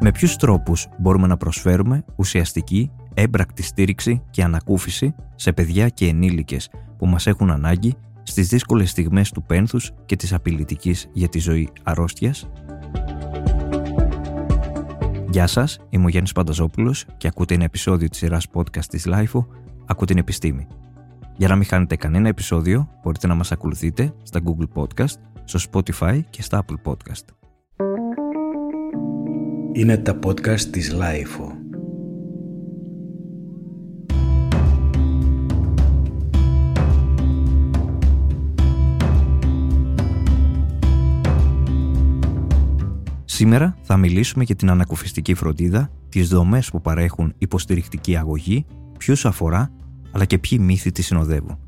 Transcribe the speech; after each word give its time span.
Με 0.00 0.10
ποιους 0.10 0.36
τρόπους 0.36 0.88
μπορούμε 0.98 1.26
να 1.26 1.36
προσφέρουμε 1.36 2.04
ουσιαστική, 2.16 2.90
έμπρακτη 3.14 3.62
στήριξη 3.62 4.22
και 4.30 4.42
ανακούφιση 4.42 5.14
σε 5.34 5.52
παιδιά 5.52 5.88
και 5.88 6.06
ενήλικες 6.06 6.70
που 6.98 7.06
μας 7.06 7.26
έχουν 7.26 7.50
ανάγκη 7.50 7.94
στις 8.22 8.48
δύσκολες 8.48 8.90
στιγμές 8.90 9.30
του 9.30 9.42
πένθους 9.42 9.92
και 10.06 10.16
της 10.16 10.32
απειλητικής 10.32 11.08
για 11.12 11.28
τη 11.28 11.38
ζωή 11.38 11.68
αρρώστιας; 11.82 12.48
Γεια 15.30 15.46
σας, 15.46 15.78
είμαι 15.88 16.04
ο 16.04 16.08
Γιάννης 16.08 16.32
Πανταζόπουλος 16.32 17.04
και 17.16 17.26
ακούτε 17.26 17.54
ένα 17.54 17.64
επεισόδιο 17.64 18.08
της 18.08 18.18
σειράς 18.18 18.46
podcast 18.52 18.84
της 18.84 19.06
LIFO 19.08 19.46
«Ακού 19.86 20.04
την 20.04 20.18
επιστήμη». 20.18 20.66
Για 21.36 21.48
να 21.48 21.56
μην 21.56 21.64
χάνετε 21.64 21.96
κανένα 21.96 22.28
επεισόδιο, 22.28 22.88
μπορείτε 23.02 23.26
να 23.26 23.34
μας 23.34 23.52
ακολουθείτε 23.52 24.14
στα 24.22 24.40
Google 24.44 24.82
Podcast, 24.82 25.14
στο 25.44 25.58
Spotify 25.72 26.20
και 26.30 26.42
στα 26.42 26.64
Apple 26.64 26.90
Podcast. 26.90 27.39
Είναι 29.72 29.96
τα 29.96 30.18
podcast 30.26 30.60
της 30.60 30.94
LIFO. 30.94 31.52
Σήμερα 43.24 43.76
θα 43.82 43.96
μιλήσουμε 43.96 44.44
για 44.44 44.54
την 44.54 44.70
ανακουφιστική 44.70 45.34
φροντίδα, 45.34 45.90
τις 46.08 46.28
δομές 46.28 46.70
που 46.70 46.80
παρέχουν 46.80 47.34
υποστηρικτική 47.38 48.16
αγωγή, 48.16 48.66
ποιους 48.98 49.24
αφορά, 49.24 49.72
αλλά 50.10 50.24
και 50.24 50.38
ποιοι 50.38 50.58
μύθοι 50.62 50.92
τη 50.92 51.02
συνοδεύουν. 51.02 51.58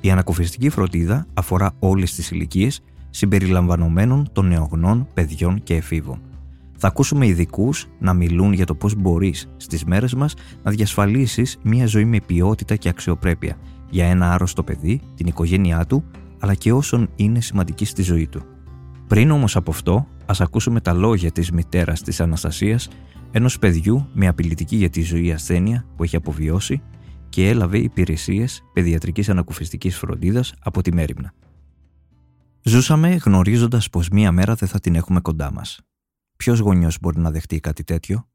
Η 0.00 0.10
ανακουφιστική 0.10 0.68
φροντίδα 0.68 1.26
αφορά 1.34 1.72
όλες 1.78 2.14
τις 2.14 2.30
ηλικίες 2.30 2.80
συμπεριλαμβανομένων 3.10 4.28
των 4.32 4.46
νεογνών, 4.46 5.08
παιδιών 5.14 5.62
και 5.62 5.74
εφήβων. 5.74 6.20
Θα 6.78 6.86
ακούσουμε 6.88 7.26
ειδικούς 7.26 7.86
να 7.98 8.12
μιλούν 8.12 8.52
για 8.52 8.66
το 8.66 8.74
πώς 8.74 8.94
μπορείς 8.94 9.48
στις 9.56 9.84
μέρες 9.84 10.14
μας 10.14 10.34
να 10.62 10.70
διασφαλίσεις 10.70 11.58
μια 11.62 11.86
ζωή 11.86 12.04
με 12.04 12.20
ποιότητα 12.26 12.76
και 12.76 12.88
αξιοπρέπεια 12.88 13.56
για 13.90 14.06
ένα 14.06 14.32
άρρωστο 14.32 14.62
παιδί, 14.62 15.00
την 15.14 15.26
οικογένειά 15.26 15.86
του, 15.86 16.04
αλλά 16.38 16.54
και 16.54 16.72
όσων 16.72 17.08
είναι 17.16 17.40
σημαντικοί 17.40 17.84
στη 17.84 18.02
ζωή 18.02 18.28
του. 18.28 18.42
Πριν 19.06 19.30
όμως 19.30 19.56
από 19.56 19.70
αυτό, 19.70 20.06
ας 20.26 20.40
ακούσουμε 20.40 20.80
τα 20.80 20.92
λόγια 20.92 21.30
της 21.30 21.50
μητέρας 21.50 22.02
της 22.02 22.20
Αναστασίας, 22.20 22.88
ενός 23.30 23.58
παιδιού 23.58 24.08
με 24.12 24.26
απειλητική 24.26 24.76
για 24.76 24.90
τη 24.90 25.02
ζωή 25.02 25.32
ασθένεια 25.32 25.86
που 25.96 26.02
έχει 26.02 26.16
αποβιώσει 26.16 26.82
και 27.28 27.48
έλαβε 27.48 27.78
υπηρεσίες 27.78 28.62
παιδιατρικής 28.72 29.28
ανακουφιστικής 29.28 29.96
φροντίδας 29.96 30.54
από 30.62 30.82
τη 30.82 30.92
Μέριμνα. 30.92 31.32
Ζούσαμε 32.62 33.08
γνωρίζοντας 33.24 33.90
πως 33.90 34.08
μία 34.08 34.32
μέρα 34.32 34.54
δεν 34.54 34.68
θα 34.68 34.80
την 34.80 34.94
έχουμε 34.94 35.20
κοντά 35.20 35.52
μας. 35.52 35.85
Ποιος 36.36 36.58
γονιός 36.58 36.98
μπορεί 37.00 37.18
να 37.18 37.30
δεχτεί 37.30 37.60
κάτι 37.60 37.84
τέτοιο; 37.84 38.28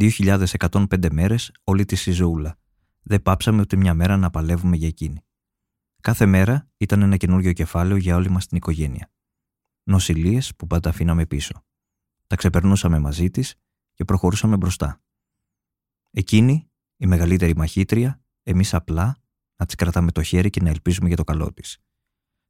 2.105 0.00 1.10
μέρες 1.10 1.52
όλη 1.64 1.84
τη 1.84 2.10
η 2.10 2.12
ζωούλα. 2.12 2.58
Δεν 3.02 3.22
πάψαμε 3.22 3.60
ούτε 3.60 3.76
μια 3.76 3.94
μέρα 3.94 4.16
να 4.16 4.30
παλεύουμε 4.30 4.76
για 4.76 4.88
εκείνη. 4.88 5.24
Κάθε 6.00 6.26
μέρα 6.26 6.68
ήταν 6.76 7.02
ένα 7.02 7.16
καινούριο 7.16 7.52
κεφάλαιο 7.52 7.96
για 7.96 8.16
όλη 8.16 8.30
μας 8.30 8.46
την 8.46 8.56
οικογένεια. 8.56 9.10
Νοσηλίες 9.82 10.56
που 10.56 10.66
πάντα 10.66 10.88
αφήναμε 10.88 11.26
πίσω. 11.26 11.64
Τα 12.26 12.36
ξεπερνούσαμε 12.36 12.98
μαζί 12.98 13.30
της 13.30 13.54
και 13.94 14.04
προχωρούσαμε 14.04 14.56
μπροστά. 14.56 15.00
Εκείνη, 16.10 16.70
η 16.96 17.06
μεγαλύτερη 17.06 17.56
μαχήτρια, 17.56 18.20
εμείς 18.42 18.74
απλά 18.74 19.16
να 19.56 19.66
της 19.66 19.74
κρατάμε 19.74 20.12
το 20.12 20.22
χέρι 20.22 20.50
και 20.50 20.62
να 20.62 20.70
ελπίζουμε 20.70 21.08
για 21.08 21.16
το 21.16 21.24
καλό 21.24 21.52
της. 21.52 21.78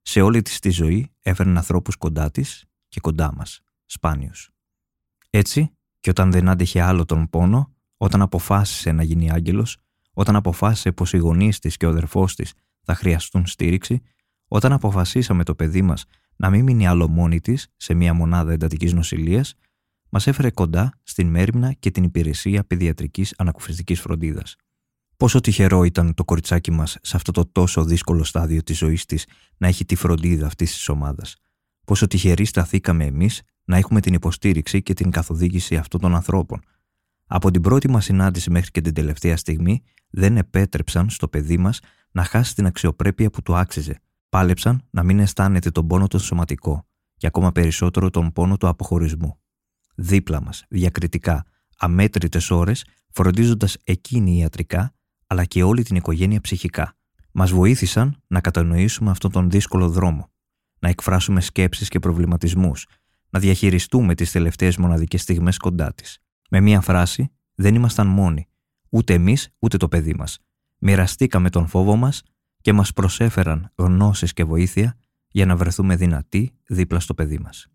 Σε 0.02 0.20
όλη 0.20 0.42
της 0.42 0.58
τη 0.58 0.70
ζωή 0.70 1.12
έφερνε 1.20 1.58
ανθρώπους 1.58 1.96
κοντά 1.96 2.30
της 2.30 2.64
και 2.88 3.00
κοντά 3.00 3.34
μας, 3.34 3.60
σπάνιους. 3.86 4.50
Έτσι, 5.30 5.70
και 6.00 6.10
όταν 6.10 6.30
δεν 6.30 6.48
άντεχε 6.48 6.82
άλλο 6.82 7.04
τον 7.04 7.28
πόνο, 7.30 7.74
όταν 7.97 8.22
αποφάσισε 8.22 8.92
να 8.92 9.02
γίνει 9.02 9.30
άγγελος, 9.30 9.76
όταν 10.12 10.36
αποφάσισε 10.36 10.92
πως 10.92 11.12
οι 11.12 11.16
γονείς 11.16 11.58
της 11.58 11.76
και 11.76 11.86
ο 11.86 11.88
αδερφός 11.88 12.34
της 12.34 12.52
θα 12.82 12.94
χρειαστούν 12.94 13.46
στήριξη, 13.46 14.02
όταν 14.48 14.72
αποφασίσαμε 14.72 15.44
το 15.44 15.54
παιδί 15.54 15.82
μας 15.82 16.04
να 16.36 16.50
μην 16.50 16.62
μείνει 16.62 16.86
άλλο 16.86 17.08
μόνη 17.08 17.41
της 17.41 17.69
σε 17.76 17.94
μια 17.94 18.14
μονάδα 18.14 18.52
εντατικής 18.52 18.92
νοσηλείας, 18.92 19.54
μας 20.08 20.26
έφερε 20.26 20.50
κοντά 20.50 20.92
στην 21.02 21.28
μέρημνα 21.28 21.72
και 21.72 21.91
την 21.91 22.04
υπηρεσία 22.04 22.64
παιδιατρικής 22.64 23.34
ανακουφιστικής 23.36 24.00
φροντίδας. 24.00 24.56
Πόσο 25.16 25.41
τυχερό 25.41 25.84
ήταν 25.84 26.14
το 26.14 26.25
κοριτσάκι 26.25 26.70
μας 26.70 26.96
σε 27.02 27.16
αυτό 27.16 27.32
το 27.32 27.46
τόσο 27.46 27.84
δύσκολο 27.84 28.25
στάδιο 28.25 28.62
της 28.62 28.78
ζωής 28.78 29.04
της 29.04 29.26
να 29.56 29.66
έχει 29.66 29.84
τη 29.84 29.94
φροντίδα 29.94 30.46
αυτής 30.46 30.72
της 30.72 30.88
ομάδας. 30.88 31.36
Πόσο 31.86 32.06
τυχεροί 32.06 32.44
σταθήκαμε 32.44 33.04
εμείς 33.04 33.42
να 33.66 33.77
έχουμε 33.77 34.00
την 34.00 34.15
υποστήριξη 34.15 34.82
και 34.82 34.94
την 34.94 35.10
καθοδήγηση 35.10 35.77
αυτών 35.77 36.00
των 36.00 36.15
ανθρώπων. 36.15 36.60
Από 37.27 37.50
την 37.50 37.60
πρώτη 37.60 37.91
μας 37.91 38.04
συνάντηση 38.04 38.50
μέχρι 38.50 38.71
και 38.71 38.81
την 38.81 38.94
τελευταία 38.94 39.37
στιγμή, 39.37 39.82
δεν 40.10 40.37
επέτρεψαν 40.37 41.10
στο 41.10 41.28
παιδί 41.28 41.56
μας 41.56 41.81
να 42.10 42.25
χάσει 42.25 42.55
την 42.55 42.66
αξιοπρέπεια 42.66 43.31
που 43.31 43.43
του 43.43 43.56
άξιζε. 43.56 44.00
Πάλεψαν 44.28 44.82
να 44.91 45.03
μην 45.03 45.19
αισθάνεται 45.19 45.71
τον 45.71 45.87
πόνο 45.87 46.06
τον 46.06 46.21
σωματικό 46.21 46.87
και 47.16 47.26
ακόμα 47.26 47.53
περισσότερο 47.53 48.10
τον 48.10 48.32
πόνο 48.32 48.56
του 48.56 48.69
αποχωρισμού. 48.69 49.38
Δίπλα 49.94 50.43
μας, 50.43 50.65
διακριτικά, 50.69 51.47
αμέτρητες 51.78 52.50
ώρες, 52.50 52.84
φροντίζοντας 53.10 53.76
εκείνη 53.84 54.38
ιατρικά, 54.38 54.94
αλλά 55.26 55.44
και 55.44 55.62
όλη 55.62 55.82
την 55.82 55.97
οικογένεια 55.97 56.41
ψυχικά. 56.41 56.97
Μας 57.32 57.50
βοήθησαν 57.50 58.22
να 58.26 58.41
κατανοήσουμε 58.41 59.10
αυτόν 59.10 59.31
τον 59.31 59.50
δύσκολο 59.50 59.88
δρόμο, 59.88 60.31
να 60.78 60.88
εκφράσουμε 60.88 61.41
σκέψεις 61.41 61.88
και 61.88 61.99
προβληματισμούς, 61.99 62.87
να 63.36 63.42
διαχειριστούμε 63.42 64.14
τις 64.14 64.32
τελευταίες 64.32 64.76
μοναδικές 64.76 65.22
στιγμές 65.22 65.56
κοντά 65.56 65.94
της. 65.94 66.19
Με 66.50 66.60
μία 66.60 66.80
φράση, 66.80 67.30
δεν 67.54 67.74
ήμασταν 67.74 68.06
μόνοι, 68.06 68.48
ούτε 68.91 69.14
εμείς 69.14 69.48
ούτε 69.58 69.76
το 69.76 69.88
παιδί 69.88 70.14
μας. 70.14 70.38
Μοιραστήκαμε 70.78 71.50
τον 71.50 71.66
φόβο 71.66 71.96
μας 71.96 72.22
και 72.60 72.72
μας 72.72 72.92
προσέφεραν 72.92 73.72
γνώσεις 73.76 74.32
και 74.32 74.44
βοήθεια 74.44 74.98
για 75.28 75.46
να 75.46 75.56
βρεθούμε 75.56 75.96
δυνατοί 75.96 76.52
δίπλα 76.66 77.00
στο 77.00 77.14
παιδί 77.14 77.38
μας. 77.38 77.66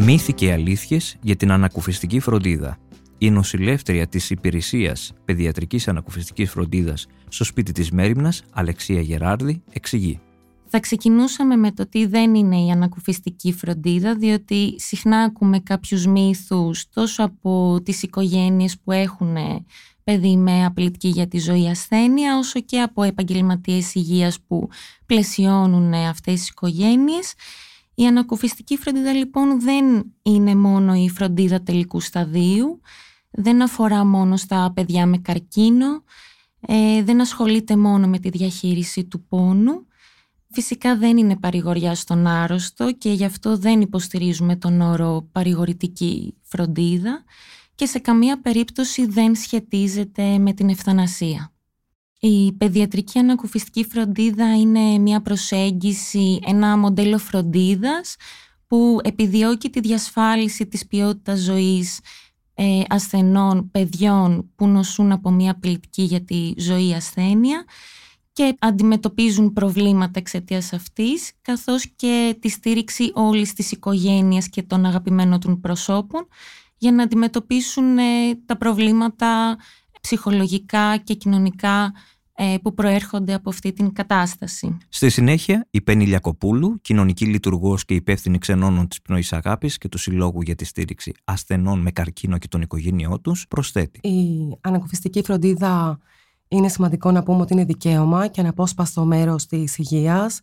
Μύθοι 0.00 0.32
και 0.32 0.52
αλήθειες 0.52 1.16
για 1.22 1.36
την 1.36 1.50
ανακουφιστική 1.50 2.20
φροντίδα. 2.20 2.78
Η 3.18 3.30
νοσηλεύτρια 3.30 4.06
της 4.06 4.30
υπηρεσίας 4.30 5.12
παιδιατρικής 5.24 5.88
ανακουφιστικής 5.88 6.50
φροντίδας 6.50 7.06
στο 7.28 7.44
σπίτι 7.44 7.72
της 7.72 7.90
Μέριμνας, 7.90 8.42
Αλεξία 8.50 9.00
Γεράρδη, 9.00 9.62
εξηγεί. 9.70 10.20
Θα 10.66 10.80
ξεκινούσαμε 10.80 11.56
με 11.56 11.72
το 11.72 11.88
τι 11.88 12.06
δεν 12.06 12.34
είναι 12.34 12.56
η 12.56 12.70
ανακουφιστική 12.70 13.52
φροντίδα, 13.52 14.14
διότι 14.14 14.74
συχνά 14.78 15.18
ακούμε 15.18 15.60
κάποιους 15.60 16.06
μύθους 16.06 16.88
τόσο 16.88 17.24
από 17.24 17.80
τις 17.82 18.02
οικογένειες 18.02 18.78
που 18.78 18.92
έχουν 18.92 19.36
παιδί 20.04 20.36
με 20.36 20.64
απειλητική 20.64 21.08
για 21.08 21.28
τη 21.28 21.38
ζωή 21.38 21.68
ασθένεια, 21.68 22.38
όσο 22.38 22.60
και 22.60 22.80
από 22.80 23.02
επαγγελματίες 23.02 23.94
υγείας 23.94 24.38
που 24.46 24.68
πλαισιώνουν 25.06 25.94
αυτές 25.94 26.34
τις 26.34 26.48
οικογένειες. 26.48 27.34
Η 27.98 28.06
ανακουφιστική 28.06 28.76
φροντίδα 28.76 29.12
λοιπόν 29.12 29.60
δεν 29.60 30.12
είναι 30.22 30.54
μόνο 30.54 30.94
η 30.94 31.08
φροντίδα 31.08 31.62
τελικού 31.62 32.00
σταδίου, 32.00 32.80
δεν 33.30 33.62
αφορά 33.62 34.04
μόνο 34.04 34.36
στα 34.36 34.72
παιδιά 34.74 35.06
με 35.06 35.18
καρκίνο, 35.18 36.04
ε, 36.60 37.02
δεν 37.02 37.20
ασχολείται 37.20 37.76
μόνο 37.76 38.06
με 38.06 38.18
τη 38.18 38.28
διαχείριση 38.28 39.04
του 39.04 39.24
πόνου. 39.24 39.86
Φυσικά 40.50 40.96
δεν 40.96 41.16
είναι 41.16 41.36
παρηγοριά 41.36 41.94
στον 41.94 42.26
άρρωστο 42.26 42.92
και 42.92 43.10
γι' 43.10 43.24
αυτό 43.24 43.56
δεν 43.56 43.80
υποστηρίζουμε 43.80 44.56
τον 44.56 44.80
όρο 44.80 45.28
παρηγορητική 45.32 46.34
φροντίδα 46.42 47.24
και 47.74 47.86
σε 47.86 47.98
καμία 47.98 48.40
περίπτωση 48.40 49.06
δεν 49.06 49.34
σχετίζεται 49.34 50.38
με 50.38 50.52
την 50.52 50.68
ευθανασία. 50.68 51.52
Η 52.20 52.52
παιδιατρική 52.52 53.18
ανακουφιστική 53.18 53.84
φροντίδα 53.84 54.56
είναι 54.56 54.98
μια 54.98 55.22
προσέγγιση, 55.22 56.38
ένα 56.46 56.76
μοντέλο 56.76 57.18
φροντίδας 57.18 58.16
που 58.66 58.98
επιδιώκει 59.02 59.70
τη 59.70 59.80
διασφάλιση 59.80 60.66
της 60.66 60.86
ποιότητας 60.86 61.38
ζωής 61.38 62.00
ε, 62.54 62.82
ασθενών 62.88 63.70
παιδιών 63.70 64.50
που 64.54 64.66
νοσούν 64.66 65.12
από 65.12 65.30
μια 65.30 65.50
απειλητική 65.50 66.02
για 66.02 66.24
τη 66.24 66.52
ζωή 66.56 66.94
ασθένεια 66.94 67.64
και 68.32 68.56
αντιμετωπίζουν 68.58 69.52
προβλήματα 69.52 70.18
εξαιτίας 70.18 70.72
αυτής, 70.72 71.32
καθώς 71.42 71.88
και 71.96 72.36
τη 72.40 72.48
στήριξη 72.48 73.10
όλης 73.14 73.52
της 73.52 73.72
οικογένειας 73.72 74.48
και 74.48 74.62
των 74.62 74.84
αγαπημένων 74.84 75.40
των 75.40 75.60
προσώπων 75.60 76.28
για 76.78 76.92
να 76.92 77.02
αντιμετωπίσουν 77.02 77.98
ε, 77.98 78.02
τα 78.46 78.56
προβλήματα 78.56 79.56
ψυχολογικά 80.08 80.96
και 80.96 81.14
κοινωνικά 81.14 81.92
ε, 82.34 82.54
που 82.62 82.74
προέρχονται 82.74 83.34
από 83.34 83.50
αυτή 83.50 83.72
την 83.72 83.92
κατάσταση. 83.92 84.76
Στη 84.88 85.10
συνέχεια, 85.10 85.66
η 85.70 85.80
Πέννη 85.80 86.06
Λιακοπούλου, 86.06 86.80
κοινωνική 86.80 87.24
λειτουργός 87.24 87.84
και 87.84 87.94
υπεύθυνη 87.94 88.38
ξενώνων 88.38 88.88
της 88.88 89.02
Πνοής 89.02 89.32
Αγάπης 89.32 89.78
και 89.78 89.88
του 89.88 89.98
Συλλόγου 89.98 90.40
για 90.40 90.54
τη 90.54 90.64
Στήριξη 90.64 91.12
Ασθενών 91.24 91.80
με 91.80 91.90
Καρκίνο 91.90 92.38
και 92.38 92.48
τον 92.48 92.60
οικογένειό 92.60 93.20
τους, 93.20 93.46
προσθέτει. 93.48 94.08
Η 94.08 94.56
ανακουφιστική 94.60 95.22
φροντίδα 95.22 95.98
είναι 96.48 96.68
σημαντικό 96.68 97.10
να 97.10 97.22
πούμε 97.22 97.40
ότι 97.40 97.52
είναι 97.52 97.64
δικαίωμα 97.64 98.26
και 98.26 98.40
αναπόσπαστο 98.40 99.04
μέρος 99.04 99.46
της 99.46 99.78
υγείας. 99.78 100.40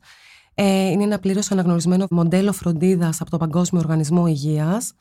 Ε, 0.53 0.89
είναι 0.89 1.03
ένα 1.03 1.19
πλήρως 1.19 1.51
αναγνωρισμένο 1.51 2.05
μοντέλο 2.09 2.51
φροντίδας 2.51 3.21
από 3.21 3.29
το 3.29 3.37
Παγκόσμιο 3.37 3.81
Οργανισμό 3.81 4.27
Υγείας. 4.27 4.93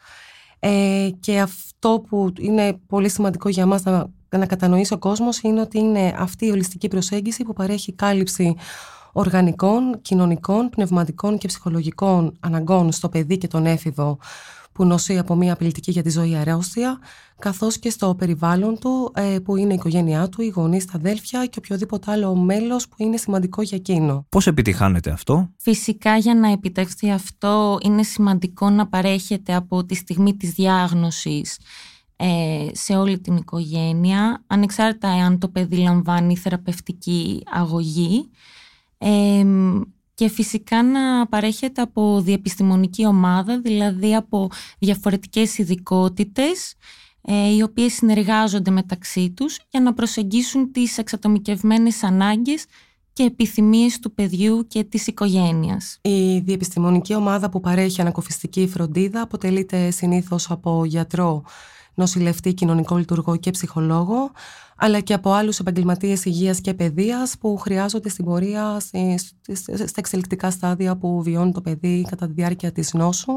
Ε, 0.58 1.10
και 1.20 1.40
αυτό 1.40 2.05
που 2.08 2.32
είναι 2.38 2.81
πολύ 2.87 3.08
σημαντικό 3.08 3.49
για 3.49 3.67
μας 3.67 3.82
να, 3.82 4.10
να 4.38 4.46
κατανοήσει 4.46 4.94
ο 4.94 4.98
κόσμος 4.98 5.40
είναι 5.40 5.60
ότι 5.60 5.78
είναι 5.78 6.14
αυτή 6.19 6.46
η 6.46 6.50
ολιστική 6.50 6.88
προσέγγιση 6.88 7.44
που 7.44 7.52
παρέχει 7.52 7.92
κάλυψη 7.92 8.56
οργανικών, 9.12 9.98
κοινωνικών, 10.02 10.69
πνευματικών 10.70 11.38
και 11.38 11.46
ψυχολογικών 11.46 12.36
αναγκών 12.40 12.92
στο 12.92 13.08
παιδί 13.08 13.38
και 13.38 13.48
τον 13.48 13.66
έφηβο 13.66 14.19
που 14.75 14.84
νοσεί 14.84 15.19
από 15.19 15.34
μια 15.34 15.52
απειλητική 15.52 15.90
για 15.90 16.02
τη 16.02 16.10
ζωή 16.10 16.36
αρρώστια, 16.36 16.98
καθώς 17.38 17.78
και 17.78 17.90
στο 17.90 18.14
περιβάλλον 18.14 18.78
του, 18.78 19.12
ε, 19.14 19.38
που 19.44 19.56
είναι 19.56 19.72
η 19.72 19.75
οικογένειά 19.75 20.28
του, 20.28 20.42
οι 20.42 20.48
γονείς, 20.48 20.84
τα 20.84 20.92
αδέλφια 20.94 21.46
και 21.46 21.58
οποιοδήποτε 21.58 22.10
άλλο 22.10 22.34
μέλος 22.34 22.88
που 22.88 22.94
είναι 22.98 23.16
σημαντικό 23.16 23.62
για 23.62 23.76
εκείνο. 23.76 24.26
Πώς 24.28 24.46
επιτυχάνεται 24.46 25.10
αυτό, 25.10 25.50
Φυσικά, 25.56 26.16
για 26.16 26.34
να 26.34 26.50
επιτευχθεί 26.50 27.10
αυτό, 27.10 27.78
είναι 27.82 28.02
σημαντικό 28.02 28.70
να 28.70 28.86
παρέχεται 28.86 29.54
από 29.54 29.84
τη 29.84 29.94
στιγμή 29.94 30.36
της 30.36 30.50
διάγνωσης 30.50 31.56
ε, 31.56 31.62
σε 32.72 32.96
όλη 32.96 33.19
την 33.19 33.37
οικογένεια, 33.37 34.44
ανεξάρτητα 34.46 35.08
αν 35.08 35.38
το 35.38 35.49
παιδί 35.49 35.76
λαμβάνει 35.76 36.37
θεραπευτική 36.37 37.43
αγωγή. 37.52 38.31
Ε, 38.99 39.44
και 40.14 40.28
φυσικά 40.28 40.82
να 40.82 41.26
παρέχεται 41.26 41.82
από 41.82 42.20
διεπιστημονική 42.20 43.06
ομάδα, 43.06 43.61
δηλαδή 43.61 44.14
από 44.14 44.49
διαφορετικές 44.78 45.58
ειδικότητες, 45.58 46.75
ε, 47.20 47.55
οι 47.55 47.62
οποίες 47.62 47.93
συνεργάζονται 47.93 48.70
μεταξύ 48.70 49.31
τους 49.31 49.58
για 49.70 49.81
να 49.81 49.94
προσεγγίσουν 49.94 50.72
τις 50.72 50.99
εξατομικευμένες 50.99 52.02
ανάγκες 52.02 52.64
και 53.12 53.22
επιθυμίες 53.22 53.99
του 53.99 54.14
παιδιού 54.14 54.67
και 54.69 54.84
της 54.84 55.06
οικογένειας. 55.06 55.99
Η 56.02 56.38
διεπιστημονική 56.38 57.14
ομάδα 57.14 57.49
που 57.49 57.60
παρέχει 57.60 58.00
ανακοφιστική 58.00 58.67
φροντίδα 58.67 59.20
αποτελείται 59.20 59.90
συνήθως 59.90 60.50
από 60.50 60.84
γιατρό, 60.84 61.43
νοσηλευτή, 61.94 62.55
κοινωνικό 62.55 62.96
λειτουργό 62.96 63.37
και 63.37 63.50
ψυχολόγο, 63.50 64.31
αλλά 64.76 65.00
και 65.00 65.14
από 65.14 65.32
άλλους 65.32 65.58
επαγγελματίες 65.58 66.25
υγείας 66.25 66.61
και 66.61 66.75
παιδείας 66.75 67.38
που 67.38 67.56
χρειάζονται 67.56 68.08
στην 68.08 68.25
πορεία 68.25 68.81
στα 69.75 69.94
εξελικτικά 69.96 70.50
στάδια 70.50 70.96
που 70.96 71.23
βιώνει 71.23 71.52
το 71.52 71.61
παιδί 71.61 72.06
κατά 72.08 72.26
τη 72.26 72.32
διάρκεια 72.32 72.73
της 72.73 72.93
νόσου, 72.93 73.32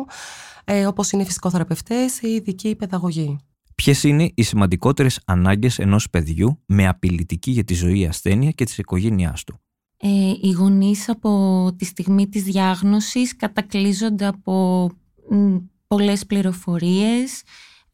ε, 0.66 0.86
όπως 0.86 1.12
είναι 1.12 1.22
οι 1.22 1.26
φυσικοθεραπευτές 1.26 2.22
ή 2.22 2.28
ειδικοί 2.28 2.76
παιδαγωγοί. 2.76 3.38
Ποιες 3.76 4.04
είναι 4.04 4.32
οι 4.36 4.44
σημαντικότερες 4.44 5.22
ανάγκες 5.26 5.80
ενός 5.80 6.10
παιδιού 6.10 6.64
με 6.66 6.88
απειλητική 6.88 7.52
για 7.52 7.64
τη 7.64 7.74
ζωή 7.74 8.06
ασθένεια 8.06 8.52
και 8.52 8.66
της 8.66 8.78
οικογένειάς 8.78 9.44
του; 9.44 9.60
Ε, 9.98 10.32
οι 10.42 10.52
γονείς 10.52 11.10
από 11.10 11.72
τη 11.78 11.86
στιγμή 11.86 12.28
της 12.28 12.44
διάγνωσης 12.44 13.36
κατακλείζονται 13.36 14.26
από 14.26 14.90
μ, 15.30 15.56
πολλές 15.88 16.26
πληροφορίες, 16.26 17.44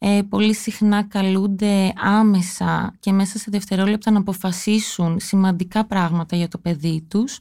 ε, 0.05 0.21
πολύ 0.29 0.55
συχνά 0.55 1.03
καλούνται 1.03 1.94
άμεσα 1.95 2.94
και 3.00 3.11
μέσα 3.11 3.38
σε 3.38 3.45
δευτερόλεπτα 3.50 4.11
να 4.11 4.19
αποφασίσουν 4.19 5.19
σημαντικά 5.19 5.85
πράγματα 5.85 6.35
για 6.35 6.47
το 6.47 6.57
παιδί 6.57 7.05
τους. 7.09 7.39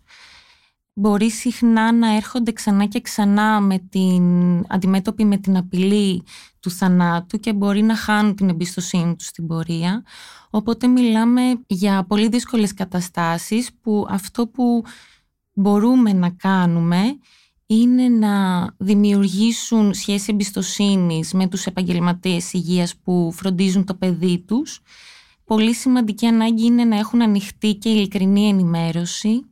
Μπορεί 0.93 1.31
συχνά 1.31 1.93
να 1.93 2.15
έρχονται 2.15 2.53
ξανά 2.53 2.87
και 2.87 3.01
ξανά 3.01 3.61
με 3.61 3.79
την, 3.79 4.23
αντιμέτωποι 4.69 5.25
με 5.25 5.37
την 5.37 5.57
απειλή 5.57 6.23
του 6.61 6.71
θανάτου 6.71 7.39
και 7.39 7.53
μπορεί 7.53 7.83
να 7.83 7.97
χάνουν 7.97 8.35
την 8.35 8.49
εμπιστοσύνη 8.49 9.17
τους 9.17 9.27
στην 9.27 9.47
πορεία. 9.47 10.03
Οπότε 10.51 10.87
μιλάμε 10.87 11.43
για 11.67 12.05
πολύ 12.05 12.29
δύσκολες 12.29 12.75
καταστάσεις 12.75 13.71
που 13.81 14.07
αυτό 14.09 14.47
που 14.47 14.85
μπορούμε 15.53 16.13
να 16.13 16.31
κάνουμε 16.31 17.03
είναι 17.75 18.09
να 18.09 18.67
δημιουργήσουν 18.79 19.95
σχέση 19.95 20.27
εμπιστοσύνης 20.31 21.33
με 21.33 21.49
τους 21.49 21.67
επαγγελματίες 21.67 22.53
υγείας 22.53 22.97
που 22.97 23.33
φροντίζουν 23.33 23.85
το 23.85 23.95
παιδί 23.95 24.39
τους. 24.39 24.81
Πολύ 25.45 25.75
σημαντική 25.75 26.27
ανάγκη 26.27 26.65
είναι 26.65 26.85
να 26.85 26.99
έχουν 26.99 27.23
ανοιχτή 27.23 27.75
και 27.75 27.89
ειλικρινή 27.89 28.49
ενημέρωση 28.49 29.45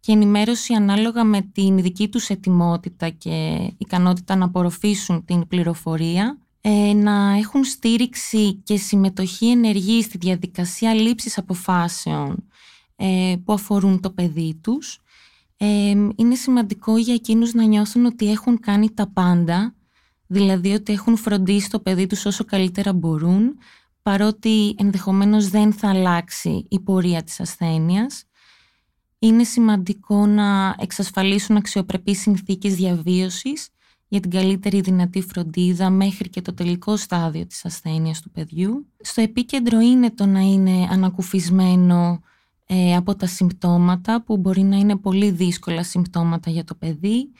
και 0.00 0.12
ενημέρωση 0.12 0.74
ανάλογα 0.74 1.24
με 1.24 1.40
την 1.40 1.82
δική 1.82 2.08
τους 2.08 2.28
ετοιμότητα 2.28 3.08
και 3.08 3.58
ικανότητα 3.78 4.36
να 4.36 4.44
απορροφήσουν 4.44 5.24
την 5.24 5.46
πληροφορία, 5.46 6.38
ε, 6.60 6.92
να 6.92 7.36
έχουν 7.36 7.64
στήριξη 7.64 8.54
και 8.54 8.76
συμμετοχή 8.76 9.50
ενεργή 9.50 10.02
στη 10.02 10.18
διαδικασία 10.18 10.94
λήψης 10.94 11.38
αποφάσεων 11.38 12.48
ε, 12.96 13.34
που 13.44 13.52
αφορούν 13.52 14.00
το 14.00 14.10
παιδί 14.10 14.58
τους 14.62 15.00
είναι 16.16 16.34
σημαντικό 16.34 16.98
για 16.98 17.14
εκείνους 17.14 17.52
να 17.54 17.64
νιώθουν 17.64 18.04
ότι 18.04 18.30
έχουν 18.30 18.60
κάνει 18.60 18.90
τα 18.90 19.06
πάντα, 19.06 19.74
δηλαδή 20.26 20.72
ότι 20.72 20.92
έχουν 20.92 21.16
φροντίσει 21.16 21.70
το 21.70 21.80
παιδί 21.80 22.06
τους 22.06 22.24
όσο 22.24 22.44
καλύτερα 22.44 22.92
μπορούν, 22.92 23.58
παρότι 24.02 24.74
ενδεχομένως 24.78 25.48
δεν 25.48 25.72
θα 25.72 25.88
αλλάξει 25.88 26.66
η 26.68 26.80
πορεία 26.80 27.22
της 27.22 27.40
ασθένειας. 27.40 28.24
Είναι 29.18 29.44
σημαντικό 29.44 30.26
να 30.26 30.76
εξασφαλίσουν 30.78 31.56
αξιοπρεπείς 31.56 32.20
συνθήκες 32.20 32.74
διαβίωσης 32.74 33.68
για 34.08 34.20
την 34.20 34.30
καλύτερη 34.30 34.80
δυνατή 34.80 35.22
φροντίδα 35.22 35.90
μέχρι 35.90 36.28
και 36.28 36.42
το 36.42 36.54
τελικό 36.54 36.96
στάδιο 36.96 37.46
της 37.46 37.64
ασθένειας 37.64 38.20
του 38.20 38.30
παιδιού. 38.30 38.86
Στο 39.00 39.20
επίκεντρο 39.20 39.80
είναι 39.80 40.10
το 40.10 40.26
να 40.26 40.40
είναι 40.40 40.88
ανακουφισμένο 40.90 42.20
ε, 42.72 42.96
από 42.96 43.16
τα 43.16 43.26
συμπτώματα 43.26 44.22
που 44.22 44.36
μπορεί 44.36 44.62
να 44.62 44.76
είναι 44.76 44.96
πολύ 44.96 45.30
δύσκολα 45.30 45.82
συμπτώματα 45.82 46.50
για 46.50 46.64
το 46.64 46.74
παιδί, 46.74 47.32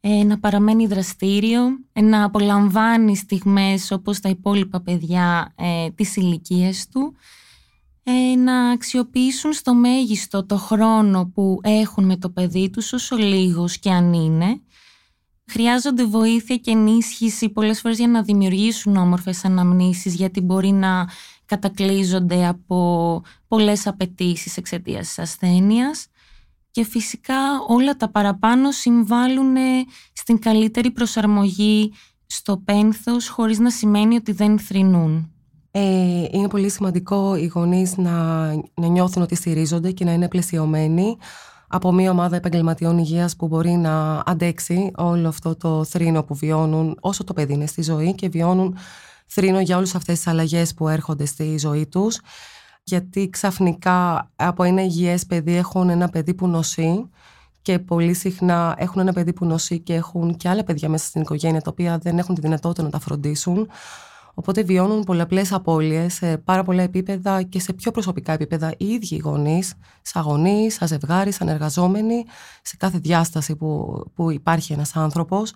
ε, 0.00 0.24
να 0.24 0.38
παραμένει 0.38 0.86
δραστήριο, 0.86 1.62
ε, 1.92 2.00
να 2.00 2.24
απολαμβάνει 2.24 3.16
στιγμές 3.16 3.90
όπως 3.90 4.20
τα 4.20 4.28
υπόλοιπα 4.28 4.80
παιδιά 4.80 5.54
ε, 5.56 5.90
της 5.90 6.16
ηλικίας 6.16 6.88
του, 6.88 7.14
ε, 8.02 8.36
να 8.36 8.70
αξιοποιήσουν 8.70 9.52
στο 9.52 9.74
μέγιστο 9.74 10.46
το 10.46 10.56
χρόνο 10.56 11.30
που 11.34 11.58
έχουν 11.62 12.04
με 12.04 12.16
το 12.16 12.30
παιδί 12.30 12.70
τους 12.70 12.92
όσο 12.92 13.16
λίγος 13.16 13.78
και 13.78 13.90
αν 13.90 14.12
είναι. 14.12 14.60
Χρειάζονται 15.46 16.04
βοήθεια 16.04 16.56
και 16.56 16.70
ενίσχυση 16.70 17.48
πολλές 17.48 17.80
φορές 17.80 17.98
για 17.98 18.08
να 18.08 18.22
δημιουργήσουν 18.22 18.96
όμορφες 18.96 19.44
αναμνήσεις 19.44 20.14
γιατί 20.14 20.40
μπορεί 20.40 20.70
να 20.70 21.08
κατακλείζονται 21.50 22.46
από 22.46 23.22
πολλές 23.48 23.86
απαιτήσεις 23.86 24.56
εξαιτίας 24.56 25.06
της 25.06 25.18
ασθένειας 25.18 26.06
και 26.70 26.84
φυσικά 26.84 27.34
όλα 27.68 27.96
τα 27.96 28.10
παραπάνω 28.10 28.70
συμβάλλουν 28.70 29.56
στην 30.12 30.38
καλύτερη 30.38 30.90
προσαρμογή 30.90 31.92
στο 32.26 32.56
πένθος 32.56 33.28
χωρίς 33.28 33.58
να 33.58 33.70
σημαίνει 33.70 34.16
ότι 34.16 34.32
δεν 34.32 34.58
θρυνούν. 34.58 35.32
Ε, 35.70 36.24
είναι 36.30 36.48
πολύ 36.48 36.70
σημαντικό 36.70 37.36
οι 37.36 37.46
γονείς 37.46 37.96
να, 37.96 38.46
να 38.74 38.86
νιώθουν 38.86 39.22
ότι 39.22 39.34
στηρίζονται 39.34 39.90
και 39.90 40.04
να 40.04 40.12
είναι 40.12 40.28
πλαισιωμένοι 40.28 41.16
από 41.68 41.92
μια 41.92 42.10
ομάδα 42.10 42.36
επαγγελματιών 42.36 42.98
υγείας 42.98 43.36
που 43.36 43.46
μπορεί 43.46 43.70
να 43.70 44.22
αντέξει 44.26 44.90
όλο 44.96 45.28
αυτό 45.28 45.56
το 45.56 45.84
θρήνο 45.84 46.22
που 46.22 46.34
βιώνουν 46.34 46.96
όσο 47.00 47.24
το 47.24 47.32
παιδί 47.32 47.52
είναι 47.52 47.66
στη 47.66 47.82
ζωή 47.82 48.14
και 48.14 48.28
βιώνουν 48.28 48.76
θρύνω 49.30 49.60
για 49.60 49.76
όλες 49.76 49.94
αυτές 49.94 50.16
τις 50.16 50.26
αλλαγές 50.26 50.74
που 50.74 50.88
έρχονται 50.88 51.24
στη 51.24 51.58
ζωή 51.58 51.86
τους 51.86 52.20
γιατί 52.82 53.30
ξαφνικά 53.30 54.30
από 54.36 54.62
ένα 54.62 54.82
υγιές 54.82 55.26
παιδί 55.26 55.56
έχουν 55.56 55.88
ένα 55.88 56.08
παιδί 56.08 56.34
που 56.34 56.48
νοσεί 56.48 57.10
και 57.62 57.78
πολύ 57.78 58.14
συχνά 58.14 58.74
έχουν 58.78 59.00
ένα 59.00 59.12
παιδί 59.12 59.32
που 59.32 59.44
νοσεί 59.44 59.80
και 59.80 59.94
έχουν 59.94 60.36
και 60.36 60.48
άλλα 60.48 60.64
παιδιά 60.64 60.88
μέσα 60.88 61.06
στην 61.06 61.20
οικογένεια 61.20 61.60
τα 61.60 61.70
οποία 61.70 61.98
δεν 61.98 62.18
έχουν 62.18 62.34
τη 62.34 62.40
δυνατότητα 62.40 62.82
να 62.82 62.90
τα 62.90 62.98
φροντίσουν. 62.98 63.68
Οπότε 64.34 64.62
βιώνουν 64.62 65.04
πολλαπλές 65.04 65.52
απώλειες 65.52 66.14
σε 66.14 66.38
πάρα 66.38 66.62
πολλά 66.62 66.82
επίπεδα 66.82 67.42
και 67.42 67.60
σε 67.60 67.72
πιο 67.72 67.90
προσωπικά 67.90 68.32
επίπεδα 68.32 68.74
οι 68.76 68.86
ίδιοι 68.86 69.14
οι 69.14 69.18
γονείς, 69.18 69.74
σαν 70.02 70.22
γονείς, 70.22 70.74
σαν 70.74 70.88
ζευγάρι, 70.88 71.32
σαν 71.32 71.48
εργαζόμενοι, 71.48 72.24
σε 72.62 72.76
κάθε 72.76 72.98
διάσταση 72.98 73.56
που, 73.56 74.02
που 74.14 74.30
υπάρχει 74.30 74.72
ένας 74.72 74.96
άνθρωπος. 74.96 75.52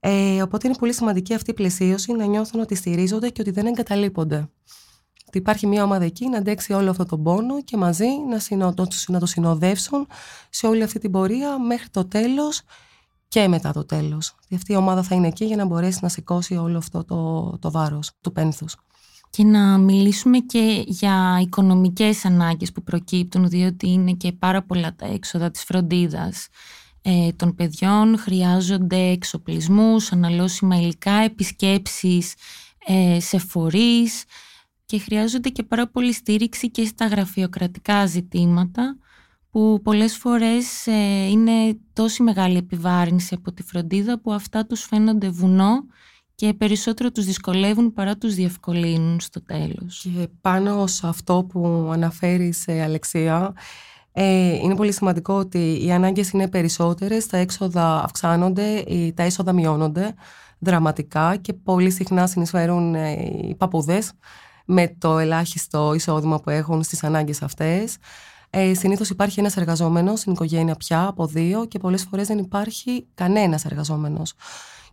Ε, 0.00 0.42
οπότε 0.42 0.68
είναι 0.68 0.76
πολύ 0.76 0.92
σημαντική 0.92 1.34
αυτή 1.34 1.50
η 1.50 1.54
πλαισίωση 1.54 2.12
να 2.12 2.24
νιώθουν 2.24 2.60
ότι 2.60 2.74
στηρίζονται 2.74 3.28
και 3.28 3.40
ότι 3.40 3.50
δεν 3.50 3.66
εγκαταλείπονται. 3.66 4.48
Ότι 5.26 5.38
υπάρχει 5.38 5.66
μια 5.66 5.82
ομάδα 5.84 6.04
εκεί 6.04 6.28
να 6.28 6.38
αντέξει 6.38 6.72
όλο 6.72 6.90
αυτό 6.90 7.04
τον 7.04 7.22
πόνο 7.22 7.62
και 7.62 7.76
μαζί 7.76 8.06
να, 8.28 8.38
συνο, 8.38 8.74
να 9.06 9.18
το 9.18 9.26
συνοδεύσουν 9.26 10.06
σε 10.50 10.66
όλη 10.66 10.82
αυτή 10.82 10.98
την 10.98 11.10
πορεία 11.10 11.58
μέχρι 11.58 11.88
το 11.88 12.04
τέλος 12.04 12.62
και 13.28 13.48
μετά 13.48 13.72
το 13.72 13.84
τέλος. 13.84 14.34
αυτή 14.54 14.72
η 14.72 14.76
ομάδα 14.76 15.02
θα 15.02 15.14
είναι 15.14 15.26
εκεί 15.26 15.44
για 15.44 15.56
να 15.56 15.64
μπορέσει 15.64 15.98
να 16.02 16.08
σηκώσει 16.08 16.56
όλο 16.56 16.78
αυτό 16.78 17.04
το, 17.04 17.50
το 17.58 17.70
βάρος 17.70 18.10
του 18.20 18.32
πένθους. 18.32 18.76
και 19.30 19.44
να 19.44 19.78
μιλήσουμε 19.78 20.38
και 20.38 20.84
για 20.86 21.38
οικονομικές 21.40 22.24
ανάγκες 22.24 22.72
που 22.72 22.82
προκύπτουν 22.82 23.48
διότι 23.48 23.88
είναι 23.88 24.12
και 24.12 24.32
πάρα 24.32 24.62
πολλά 24.62 24.94
τα 24.94 25.06
έξοδα 25.06 25.50
της 25.50 25.64
φροντίδας 25.64 26.48
ε, 27.02 27.32
των 27.32 27.54
παιδιών 27.54 28.18
χρειάζονται 28.18 29.10
εξοπλισμούς, 29.10 30.12
αναλώσιμα 30.12 30.76
υλικά, 30.76 31.12
επισκέψεις 31.12 32.34
ε, 32.86 33.20
σε 33.20 33.38
φορείς 33.38 34.24
και 34.84 34.98
χρειάζονται 34.98 35.48
και 35.48 35.62
πάρα 35.62 35.88
πολύ 35.88 36.12
στήριξη 36.12 36.70
και 36.70 36.84
στα 36.84 37.06
γραφειοκρατικά 37.06 38.06
ζητήματα 38.06 38.96
που 39.50 39.80
πολλές 39.82 40.16
φορές 40.16 40.86
ε, 40.86 41.26
είναι 41.28 41.78
τόση 41.92 42.22
μεγάλη 42.22 42.56
επιβάρυνση 42.56 43.34
από 43.34 43.52
τη 43.52 43.62
φροντίδα 43.62 44.20
που 44.20 44.32
αυτά 44.32 44.66
τους 44.66 44.82
φαίνονται 44.82 45.28
βουνό 45.28 45.84
και 46.34 46.54
περισσότερο 46.54 47.10
τους 47.10 47.24
δυσκολεύουν 47.24 47.92
παρά 47.92 48.16
τους 48.16 48.34
διευκολύνουν 48.34 49.20
στο 49.20 49.42
τέλος. 49.42 50.08
Και 50.14 50.28
πάνω 50.40 50.86
σε 50.86 51.06
αυτό 51.06 51.46
που 51.48 51.90
αναφέρεις 51.92 52.68
Αλεξία, 52.68 53.54
ε, 54.12 54.54
είναι 54.54 54.74
πολύ 54.74 54.92
σημαντικό 54.92 55.34
ότι 55.34 55.84
οι 55.84 55.92
ανάγκες 55.92 56.30
είναι 56.30 56.48
περισσότερες, 56.48 57.26
τα 57.26 57.36
έξοδα 57.36 58.02
αυξάνονται, 58.02 58.84
τα 59.14 59.22
έσοδα 59.22 59.52
μειώνονται 59.52 60.14
δραματικά 60.58 61.36
και 61.36 61.52
πολύ 61.52 61.90
συχνά 61.90 62.26
συνεισφέρουν 62.26 62.94
ε, 62.94 63.10
οι 63.42 63.54
παππούδες 63.54 64.12
με 64.64 64.94
το 64.98 65.18
ελάχιστο 65.18 65.94
εισόδημα 65.94 66.40
που 66.40 66.50
έχουν 66.50 66.82
στις 66.82 67.04
ανάγκες 67.04 67.42
αυτές. 67.42 67.96
Ε, 68.50 68.74
Συνήθως 68.74 69.10
υπάρχει 69.10 69.40
ένας 69.40 69.56
εργαζόμενος 69.56 70.20
στην 70.20 70.32
οικογένεια 70.32 70.74
πια 70.74 71.06
από 71.06 71.26
δύο 71.26 71.64
και 71.64 71.78
πολλές 71.78 72.06
φορές 72.10 72.26
δεν 72.26 72.38
υπάρχει 72.38 73.06
κανένας 73.14 73.64
εργαζόμενος. 73.64 74.34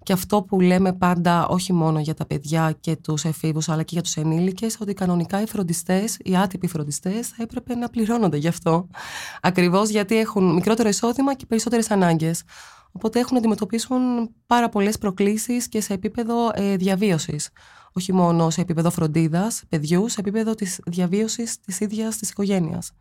Και 0.06 0.14
αυτό 0.14 0.42
που 0.42 0.60
λέμε 0.60 0.94
πάντα 0.94 1.48
όχι 1.48 1.74
μόνο 1.74 2.00
για 2.00 2.14
τα 2.14 2.26
παιδιά 2.26 2.78
και 2.80 2.96
τους 2.96 3.24
εφήβους 3.24 3.70
αλλά 3.70 3.84
και 3.84 3.90
για 3.94 4.02
τους 4.02 4.16
ενήλικες 4.16 4.78
ότι 4.82 4.94
κανονικά 4.94 5.42
οι 5.42 5.48
φροντιστές, 5.48 6.18
οι 6.24 6.38
άτυποι 6.38 6.68
φροντιστές 6.68 7.28
θα 7.28 7.36
έπρεπε 7.44 7.76
να 7.76 7.90
πληρώνονται 7.90 8.38
γι' 8.38 8.48
αυτό. 8.48 8.88
Ακριβώς 9.42 9.90
γιατί 9.90 10.18
έχουν 10.18 10.54
μικρότερο 10.54 10.90
εισόδημα 10.90 11.36
και 11.36 11.46
περισσότερες 11.46 11.92
ανάγκες. 11.92 12.44
Οπότε 12.92 13.20
έχουν 13.20 13.34
να 13.34 13.40
αντιμετωπίσουν 13.40 14.30
πάρα 14.48 14.70
πολλές 14.70 14.98
προκλήσεις 14.98 15.68
και 15.68 15.82
σε 15.82 15.94
επίπεδο 15.94 16.52
ε, 16.54 16.76
διαβίωσης. 16.76 17.50
Όχι 17.94 18.14
μόνο 18.14 18.50
σε 18.50 18.62
επίπεδο 18.62 18.90
φροντίδας 18.90 19.64
παιδιού, 19.70 20.10
σε 20.10 20.20
επίπεδο 20.20 20.56
της 20.56 20.80
διαβίωσης 20.86 21.60
της 21.60 21.80
ίδιας 21.80 22.18
της 22.18 22.30
οικογένειας. 22.30 22.92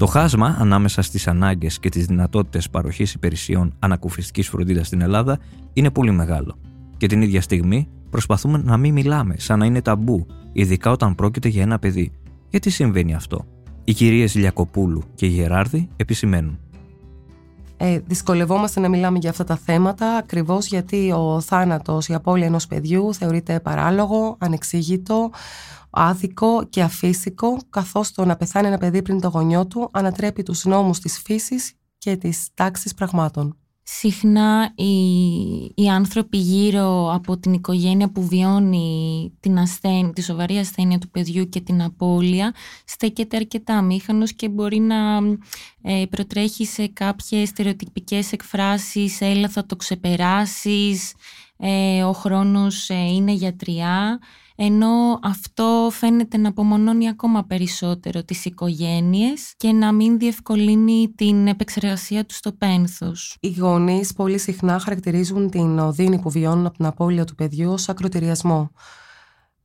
Το 0.00 0.06
χάσμα 0.06 0.56
ανάμεσα 0.58 1.02
στις 1.02 1.28
ανάγκες 1.28 1.78
και 1.78 1.88
τις 1.88 2.06
δυνατότητες 2.06 2.70
παροχής 2.70 3.12
υπηρεσιών 3.14 3.74
ανακουφιστικής 3.78 4.48
φροντίδας 4.48 4.86
στην 4.86 5.00
Ελλάδα 5.00 5.38
είναι 5.72 5.90
πολύ 5.90 6.10
μεγάλο. 6.10 6.58
Και 6.96 7.06
την 7.06 7.22
ίδια 7.22 7.40
στιγμή 7.40 7.88
προσπαθούμε 8.10 8.62
να 8.64 8.76
μην 8.76 8.92
μιλάμε 8.92 9.34
σαν 9.38 9.58
να 9.58 9.64
είναι 9.64 9.82
ταμπού, 9.82 10.26
ειδικά 10.52 10.90
όταν 10.90 11.14
πρόκειται 11.14 11.48
για 11.48 11.62
ένα 11.62 11.78
παιδί. 11.78 12.12
Γιατί 12.48 12.70
συμβαίνει 12.70 13.14
αυτό; 13.14 13.46
Οι 13.84 13.92
κυρίες 13.92 14.34
Λιακοπούλου 14.34 15.02
και 15.14 15.26
Γεράρδη 15.26 15.88
επισημαίνουν. 15.96 16.58
Ε, 17.82 17.98
δυσκολευόμαστε 17.98 18.80
να 18.80 18.88
μιλάμε 18.88 19.18
για 19.18 19.30
αυτά 19.30 19.44
τα 19.44 19.56
θέματα 19.56 20.16
ακριβώς 20.16 20.66
γιατί 20.66 21.12
ο 21.12 21.40
θάνατος, 21.40 22.08
η 22.08 22.14
απώλεια 22.14 22.46
ενός 22.46 22.66
παιδιού 22.66 23.14
θεωρείται 23.14 23.60
παράλογο, 23.60 24.36
ανεξήγητο, 24.40 25.30
άδικο 25.90 26.64
και 26.64 26.82
αφύσικο, 26.82 27.56
καθώς 27.70 28.12
το 28.12 28.24
να 28.24 28.36
πεθάνει 28.36 28.66
ένα 28.66 28.78
παιδί 28.78 29.02
πριν 29.02 29.20
το 29.20 29.28
γονιό 29.28 29.66
του 29.66 29.88
ανατρέπει 29.92 30.42
τους 30.42 30.64
νόμους 30.64 30.98
της 30.98 31.20
φύσης 31.20 31.72
και 31.98 32.16
της 32.16 32.48
τάξης 32.54 32.94
πραγμάτων. 32.94 33.59
Συχνά 33.82 34.72
οι, 34.74 34.92
οι 35.74 35.88
άνθρωποι 35.88 36.36
γύρω 36.36 37.12
από 37.14 37.38
την 37.38 37.52
οικογένεια 37.52 38.10
που 38.10 38.26
βιώνει 38.26 39.32
την 39.40 39.58
ασθένεια, 39.58 40.12
τη 40.12 40.22
σοβαρή 40.22 40.56
ασθένεια 40.56 40.98
του 40.98 41.10
παιδιού 41.10 41.48
και 41.48 41.60
την 41.60 41.82
απώλεια 41.82 42.54
στέκεται 42.84 43.36
αρκετά 43.36 43.82
μήχανος 43.82 44.32
και 44.32 44.48
μπορεί 44.48 44.78
να 44.78 45.18
ε, 45.82 46.04
προτρέχει 46.10 46.66
σε 46.66 46.86
κάποιες 46.86 47.48
στερεοτυπικές 47.48 48.32
εκφράσεις 48.32 49.20
«έλα 49.20 49.48
θα 49.48 49.66
το 49.66 49.76
ξεπεράσεις», 49.76 51.14
ε, 51.56 52.02
«ο 52.02 52.12
χρόνος 52.12 52.90
ε, 52.90 52.94
είναι 52.94 53.32
γιατριά» 53.32 54.18
ενώ 54.62 55.18
αυτό 55.22 55.88
φαίνεται 55.92 56.36
να 56.36 56.48
απομονώνει 56.48 57.08
ακόμα 57.08 57.44
περισσότερο 57.44 58.24
τις 58.24 58.44
οικογένειες 58.44 59.54
και 59.56 59.72
να 59.72 59.92
μην 59.92 60.18
διευκολύνει 60.18 61.12
την 61.16 61.46
επεξεργασία 61.46 62.26
του 62.26 62.34
στο 62.34 62.52
πένθος. 62.52 63.36
Οι 63.40 63.54
γονείς 63.58 64.12
πολύ 64.12 64.38
συχνά 64.38 64.78
χαρακτηρίζουν 64.78 65.50
την 65.50 65.78
οδύνη 65.78 66.18
που 66.18 66.30
βιώνουν 66.30 66.66
από 66.66 66.76
την 66.76 66.86
απώλεια 66.86 67.24
του 67.24 67.34
παιδιού 67.34 67.72
ως 67.72 67.88
ακροτηριασμό. 67.88 68.70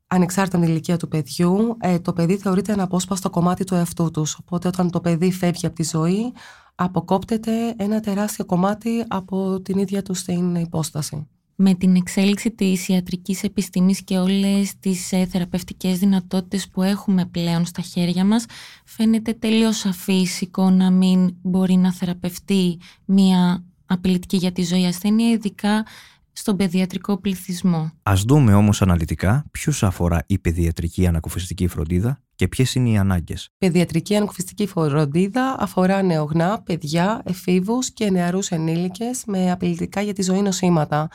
Ανεξάρτητα 0.08 0.60
την 0.60 0.68
ηλικία 0.68 0.98
του 0.98 1.08
παιδιού, 1.08 1.78
ε, 1.80 2.00
το 2.00 2.14
παιδί 2.14 2.38
θεωρείται 2.38 2.72
ένα 2.72 2.84
απόσπαστο 2.84 3.30
κομμάτι 3.30 3.64
του 3.64 3.76
εαυτού 3.76 4.12
τους. 4.12 4.38
Οπότε 4.40 4.68
όταν 4.68 4.90
το 4.90 5.02
παιδί 5.02 5.32
φεύγει 5.32 5.66
από 5.66 5.76
τη 5.76 5.84
ζωή, 5.84 6.34
αποκόπτεται 6.76 7.74
ένα 7.78 8.00
τεράστιο 8.00 8.46
κομμάτι 8.46 9.06
από 9.08 9.62
την 9.62 9.78
ίδια 9.78 10.02
του 10.02 10.14
στην 10.14 10.56
υπόσταση 10.56 11.28
με 11.56 11.74
την 11.74 11.96
εξέλιξη 11.96 12.52
της 12.52 12.88
ιατρικής 12.88 13.44
επιστήμης 13.44 14.04
και 14.04 14.18
όλες 14.18 14.80
τις 14.80 15.12
ε, 15.12 15.26
θεραπευτικές 15.26 16.00
δυνατότητες 16.00 16.70
που 16.70 16.82
έχουμε 16.82 17.26
πλέον 17.26 17.66
στα 17.66 17.82
χέρια 17.82 18.26
μας 18.26 18.46
φαίνεται 18.86 19.34
τελείως 19.34 19.86
αφύσικο 19.86 20.70
να 20.70 20.92
μην 20.92 21.36
μπορεί 21.42 21.76
να 21.76 21.94
θεραπευτεί 21.94 22.80
μια 23.06 23.64
απειλητική 23.86 24.38
για 24.38 24.52
τη 24.52 24.64
ζωή 24.64 24.86
ασθένεια 24.86 25.30
ειδικά 25.30 25.86
στον 26.32 26.56
παιδιατρικό 26.56 27.18
πληθυσμό. 27.18 27.92
Ας 28.04 28.24
δούμε 28.24 28.54
όμως 28.54 28.82
αναλυτικά 28.82 29.46
ποιους 29.52 29.84
αφορά 29.84 30.24
η 30.28 30.40
παιδιατρική 30.40 31.08
ανακουφιστική 31.08 31.68
φροντίδα 31.68 32.20
και 32.36 32.48
ποιες 32.48 32.76
είναι 32.76 32.90
οι 32.90 32.98
ανάγκες; 32.98 33.50
Παιδιατρική 33.58 34.16
ανακουφιστική 34.16 34.68
φροντίδα 34.68 35.56
αφορά 35.60 36.02
νεογνά, 36.02 36.62
παιδιά, 36.62 37.22
εφήβους 37.26 37.92
και 37.92 38.12
νεαρούς 38.12 38.50
ενήλικες 38.50 39.24
με 39.26 39.52
απειλητικά 39.52 40.02
για 40.02 40.14
τη 40.14 40.22
ζωή 40.22 40.42
νοσήματα. 40.42 41.10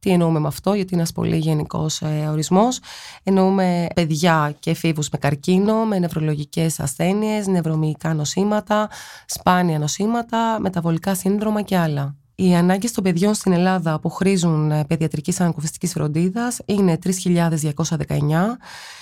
Τι 0.00 0.10
εννοούμε 0.10 0.38
με 0.38 0.46
αυτό, 0.46 0.74
γιατί 0.74 0.92
είναι 0.92 1.02
ένας 1.02 1.12
πολύ 1.12 1.36
γενικός 1.36 2.00
ε, 2.00 2.28
ορισμός. 2.30 2.80
Εννοούμε 3.22 3.86
παιδιά 3.94 4.56
και 4.60 4.70
εφήβους 4.70 5.08
με 5.08 5.18
καρκίνο, 5.18 5.84
με 5.84 5.98
νευρολογικές 5.98 6.80
ασθένειες, 6.80 7.46
νευρομυϊκά 7.46 8.14
νοσήματα, 8.14 8.90
σπάνια 9.26 9.78
νοσήματα, 9.78 10.56
μεταβολικά 10.60 11.14
σύνδρομα 11.14 11.62
και 11.62 11.76
άλλα. 11.76 12.16
Οι 12.40 12.54
ανάγκες 12.54 12.92
των 12.92 13.04
παιδιών 13.04 13.34
στην 13.34 13.52
Ελλάδα 13.52 14.00
που 14.00 14.10
χρήζουν 14.10 14.70
ε, 14.70 14.84
παιδιατρικής 14.84 15.40
ανακουφιστικής 15.40 15.92
φροντίδας 15.92 16.58
είναι 16.64 16.98
3.219 17.24 17.58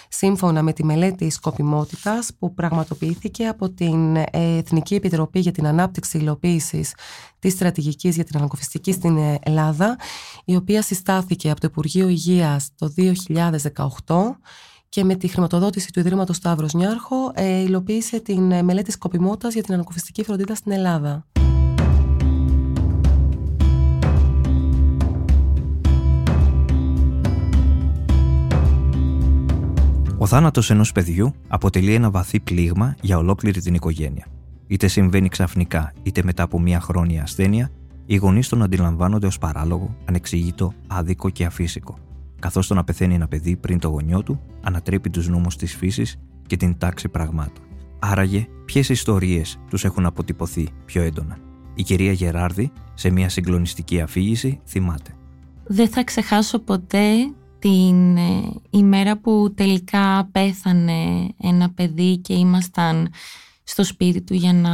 σύμφωνα 0.08 0.62
με 0.62 0.72
τη 0.72 0.84
μελέτη 0.84 1.30
σκοπιμότητας 1.30 2.30
που 2.38 2.54
πραγματοποιήθηκε 2.54 3.46
από 3.46 3.70
την 3.70 4.16
Εθνική 4.30 4.94
Επιτροπή 4.94 5.40
για 5.40 5.52
την 5.52 5.66
Ανάπτυξη 5.66 6.18
Υλοποίησης 6.18 6.94
της 7.38 7.52
Στρατηγικής 7.52 8.14
για 8.14 8.24
την 8.24 8.38
Ανακοφιστική 8.38 8.92
στην 8.92 9.18
Ελλάδα, 9.42 9.98
η 10.44 10.56
οποία 10.56 10.82
συστάθηκε 10.82 11.50
από 11.50 11.60
το 11.60 11.66
Υπουργείο 11.70 12.08
Υγείας 12.08 12.68
το 12.78 12.92
2018 14.06 14.38
και 14.88 15.04
με 15.04 15.14
τη 15.14 15.28
χρηματοδότηση 15.28 15.92
του 15.92 16.00
Ιδρύματος 16.00 16.36
Σταύρος 16.36 16.74
Νιάρχο 16.74 17.32
ε, 17.34 17.60
υλοποίησε 17.60 18.20
την 18.20 18.64
μελέτη 18.64 18.90
σκοπιμότητας 18.90 19.54
για 19.54 19.62
την 19.62 19.74
ανακοφιστική 19.74 20.24
φροντίδα 20.24 20.54
στην 20.54 20.72
Ελλάδα. 20.72 21.26
Ο 30.26 30.28
θάνατος 30.28 30.70
ενός 30.70 30.92
παιδιού 30.92 31.34
αποτελεί 31.48 31.94
ένα 31.94 32.10
βαθύ 32.10 32.40
πλήγμα 32.40 32.94
για 33.00 33.18
ολόκληρη 33.18 33.60
την 33.60 33.74
οικογένεια. 33.74 34.26
Είτε 34.66 34.86
συμβαίνει 34.86 35.28
ξαφνικά, 35.28 35.92
είτε 36.02 36.22
μετά 36.24 36.42
από 36.42 36.60
μία 36.60 36.80
χρόνια 36.80 37.22
ασθένεια, 37.22 37.70
οι 38.06 38.16
γονείς 38.16 38.48
τον 38.48 38.62
αντιλαμβάνονται 38.62 39.26
ως 39.26 39.38
παράλογο, 39.38 39.96
ανεξήγητο, 40.04 40.72
άδικο 40.86 41.30
και 41.30 41.44
αφύσικο. 41.44 41.98
Καθώς 42.40 42.66
το 42.66 42.74
να 42.74 42.84
πεθαίνει 42.84 43.14
ένα 43.14 43.28
παιδί 43.28 43.56
πριν 43.56 43.78
το 43.78 43.88
γονιό 43.88 44.22
του, 44.22 44.40
ανατρέπει 44.62 45.10
τους 45.10 45.28
νόμους 45.28 45.56
της 45.56 45.76
φύσης 45.76 46.16
και 46.46 46.56
την 46.56 46.78
τάξη 46.78 47.08
πραγμάτων. 47.08 47.64
Άραγε, 47.98 48.46
ποιες 48.64 48.88
ιστορίες 48.88 49.58
τους 49.70 49.84
έχουν 49.84 50.06
αποτυπωθεί 50.06 50.68
πιο 50.84 51.02
έντονα; 51.02 51.38
Η 51.74 51.82
κυρία 51.82 52.12
Γεράρδη, 52.12 52.72
σε 52.94 53.10
μια 53.10 53.28
συγκλονιστική 53.28 54.00
αφήγηση, 54.00 54.60
θυμάται. 54.66 55.10
Δεν 55.66 55.88
θα 55.88 56.04
ξεχάσω 56.04 56.58
ποτέ 56.58 57.12
την 57.66 58.16
ε, 58.16 58.52
ημέρα 58.70 59.18
που 59.18 59.52
τελικά 59.54 60.28
πέθανε 60.32 61.28
ένα 61.40 61.70
παιδί 61.70 62.18
και 62.18 62.34
ήμασταν 62.34 63.12
στο 63.64 63.84
σπίτι 63.84 64.22
του 64.22 64.34
για 64.34 64.52
να 64.52 64.72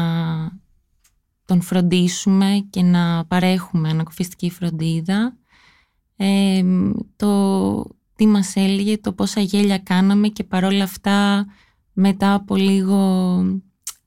τον 1.45 1.61
φροντίσουμε 1.61 2.67
και 2.71 2.83
να 2.83 3.25
παρέχουμε 3.25 3.89
ανακοφιστική 3.89 4.51
φροντίδα 4.51 5.37
ε, 6.17 6.63
το 7.17 7.85
τι 8.15 8.27
μας 8.27 8.57
έλεγε, 8.57 8.99
το 8.99 9.13
πόσα 9.13 9.41
γέλια 9.41 9.79
κάναμε 9.79 10.29
και 10.29 10.45
παρόλα 10.45 10.85
αυτά 10.85 11.47
μετά 11.93 12.35
από 12.35 12.57
λίγο 12.57 13.43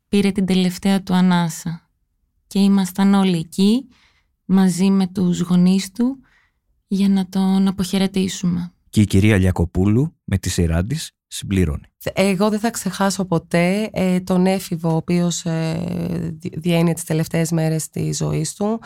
πήρε 0.07 0.31
την 0.31 0.45
τελευταία 0.45 1.03
του 1.03 1.13
ανάσα 1.13 1.89
και 2.47 2.59
ήμασταν 2.59 3.13
όλοι 3.13 3.37
εκεί 3.37 3.87
μαζί 4.45 4.89
με 4.89 5.07
τους 5.07 5.39
γονείς 5.39 5.91
του 5.91 6.19
για 6.87 7.09
να 7.09 7.27
τον 7.27 7.67
αποχαιρετήσουμε. 7.67 8.69
Και 8.95 9.01
η 9.01 9.05
κυρία 9.05 9.37
Λιακοπούλου 9.37 10.15
με 10.23 10.37
τη 10.37 10.49
σειρά 10.49 10.83
της 10.83 11.11
συμπληρώνει. 11.27 11.85
Εγώ 12.13 12.49
δεν 12.49 12.59
θα 12.59 12.69
ξεχάσω 12.69 13.25
ποτέ 13.25 13.89
ε, 13.93 14.19
τον 14.19 14.45
έφηβο 14.45 14.91
ο 14.91 14.95
οποίος 14.95 15.45
ε, 15.45 16.37
διένει 16.39 16.93
τις 16.93 17.03
τελευταίες 17.03 17.51
μέρες 17.51 17.89
της 17.89 18.17
ζωής 18.17 18.53
του 18.53 18.79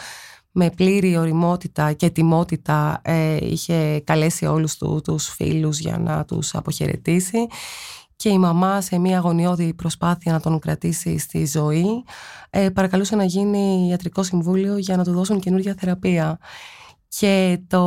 με 0.51 0.69
πλήρη 0.69 1.17
οριμότητα 1.17 1.93
και 1.93 2.09
τιμότητα 2.09 3.01
ε, 3.03 3.37
είχε 3.41 3.99
καλέσει 3.99 4.45
όλους 4.45 4.77
του, 4.77 5.01
τους 5.03 5.27
φίλους 5.27 5.79
για 5.79 5.97
να 5.97 6.25
τους 6.25 6.55
αποχαιρετήσει 6.55 7.47
και 8.15 8.29
η 8.29 8.37
μαμά 8.37 8.81
σε 8.81 8.97
μια 8.97 9.17
αγωνιώδη 9.17 9.73
προσπάθεια 9.73 10.31
να 10.31 10.39
τον 10.39 10.59
κρατήσει 10.59 11.17
στη 11.17 11.45
ζωή 11.45 12.03
ε, 12.49 12.69
παρακαλούσε 12.69 13.15
να 13.15 13.23
γίνει 13.23 13.87
ιατρικό 13.89 14.23
συμβούλιο 14.23 14.77
για 14.77 14.97
να 14.97 15.03
του 15.03 15.11
δώσουν 15.11 15.39
καινούργια 15.39 15.75
θεραπεία. 15.79 16.39
Και 17.17 17.59
το, 17.67 17.81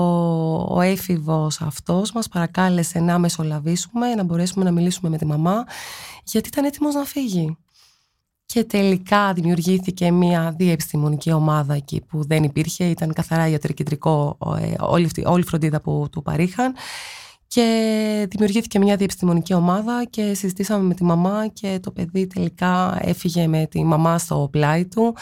ο 0.68 0.80
έφηβος 0.80 1.60
αυτός 1.60 2.12
μας 2.12 2.28
παρακάλεσε 2.28 2.98
να 3.00 3.18
μεσολαβήσουμε, 3.18 4.14
να 4.14 4.22
μπορέσουμε 4.22 4.64
να 4.64 4.70
μιλήσουμε 4.70 5.10
με 5.10 5.18
τη 5.18 5.26
μαμά, 5.26 5.64
γιατί 6.24 6.48
ήταν 6.48 6.64
έτοιμος 6.64 6.94
να 6.94 7.04
φύγει. 7.04 7.56
Και 8.46 8.64
τελικά 8.64 9.32
δημιουργήθηκε 9.32 10.10
μια 10.10 10.54
διεπιστημονική 10.58 11.32
ομάδα 11.32 11.74
εκεί 11.74 12.00
που 12.00 12.26
δεν 12.26 12.42
υπήρχε, 12.42 12.84
ήταν 12.84 13.12
καθαρά 13.12 13.48
ιατροκεντρικό 13.48 14.38
ε, 14.60 14.74
όλη, 14.78 15.10
όλη 15.24 15.42
η 15.42 15.46
φροντίδα 15.46 15.80
που 15.80 16.06
του 16.12 16.22
παρήχαν 16.22 16.74
και 17.52 18.26
δημιουργήθηκε 18.30 18.78
μια 18.78 18.96
διεπιστημονική 18.96 19.54
ομάδα 19.54 20.04
και 20.10 20.34
συζητήσαμε 20.34 20.84
με 20.84 20.94
τη 20.94 21.04
μαμά 21.04 21.46
και 21.46 21.78
το 21.82 21.90
παιδί 21.90 22.26
τελικά 22.26 22.98
έφυγε 23.00 23.46
με 23.46 23.66
τη 23.66 23.84
μαμά 23.84 24.18
στο 24.18 24.48
πλάι 24.52 24.86
του 24.86 25.16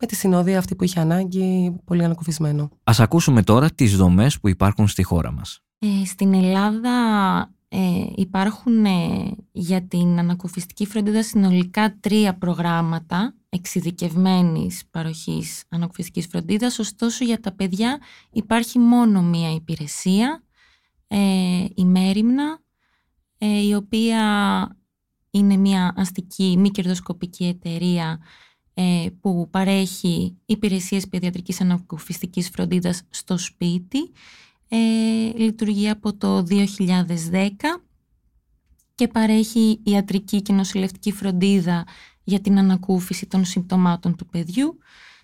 με 0.00 0.06
τη 0.06 0.14
συνοδεία 0.14 0.58
αυτή 0.58 0.74
που 0.74 0.84
είχε 0.84 1.00
ανάγκη, 1.00 1.76
πολύ 1.84 2.04
ανακουφισμένο. 2.04 2.70
Ας 2.84 3.00
ακούσουμε 3.00 3.42
τώρα 3.42 3.70
τις 3.70 3.96
δομές 3.96 4.40
που 4.40 4.48
υπάρχουν 4.48 4.88
στη 4.88 5.02
χώρα 5.02 5.32
μας. 5.32 5.60
Ε, 5.78 6.04
στην 6.04 6.34
Ελλάδα 6.34 6.90
ε, 7.68 7.78
υπάρχουν 8.14 8.84
ε, 8.84 8.90
για 9.52 9.82
την 9.82 10.18
ανακουφιστική 10.18 10.86
φροντίδα 10.86 11.22
συνολικά 11.22 11.96
τρία 12.00 12.34
προγράμματα 12.34 13.34
εξειδικευμένης 13.48 14.82
παροχής 14.90 15.64
ανακουφιστικής 15.68 16.26
φροντίδας, 16.26 16.78
ωστόσο 16.78 17.24
για 17.24 17.40
τα 17.40 17.52
παιδιά 17.52 17.98
υπάρχει 18.32 18.78
μόνο 18.78 19.22
μία 19.22 19.54
υπηρεσία 19.54 20.43
ε, 21.16 21.64
η 21.74 21.84
Μέριμνα, 21.84 22.58
ε, 23.38 23.66
η 23.66 23.74
οποία 23.74 24.22
είναι 25.30 25.56
μια 25.56 25.94
αστική 25.96 26.56
μη 26.58 26.70
κερδοσκοπική 26.70 27.44
εταιρεία 27.44 28.20
ε, 28.74 29.06
που 29.20 29.48
παρέχει 29.50 30.36
υπηρεσίες 30.46 31.08
παιδιατρικής 31.08 31.60
ανακουφιστικής 31.60 32.48
φροντίδας 32.48 33.02
στο 33.10 33.38
σπίτι. 33.38 33.98
Ε, 34.68 34.76
λειτουργεί 35.36 35.88
από 35.88 36.16
το 36.16 36.46
2010 36.48 37.82
και 38.94 39.08
παρέχει 39.08 39.80
ιατρική 39.84 40.42
και 40.42 40.52
νοσηλευτική 40.52 41.12
φροντίδα 41.12 41.86
για 42.24 42.40
την 42.40 42.58
ανακούφιση 42.58 43.26
των 43.26 43.44
συμπτωμάτων 43.44 44.16
του 44.16 44.26
παιδιού, 44.26 44.78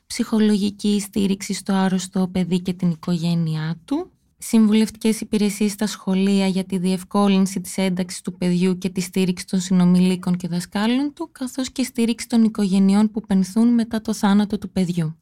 ψυχολογική 0.07 1.01
στήριξη 1.01 1.53
στο 1.53 1.73
άρρωστο 1.73 2.29
παιδί 2.29 2.61
και 2.61 2.73
την 2.73 2.91
οικογένειά 2.91 3.81
του, 3.85 4.11
συμβουλευτικές 4.43 5.21
υπηρεσίες 5.21 5.73
στα 5.73 5.87
σχολεία 5.87 6.47
για 6.47 6.65
τη 6.65 6.79
διευκόλυνση 6.79 7.61
της 7.61 7.79
ένταξης 7.79 8.21
του 8.21 8.37
παιδιού 8.37 8.79
και 8.79 8.89
τη 8.89 9.01
στήριξη 9.01 9.47
των 9.47 9.61
συνομιλίκων 9.61 10.37
και 10.37 10.49
δασκάλων 10.49 11.13
του, 11.15 11.29
καθώς 11.33 11.71
και 11.71 11.83
στήριξη 11.83 12.29
των 12.29 12.45
οικογενειών 12.45 13.11
που 13.11 13.21
πενθούν 13.21 13.69
μετά 13.69 14.01
το 14.01 14.15
θάνατο 14.15 14.59
του 14.59 14.71
παιδιού. 14.71 15.17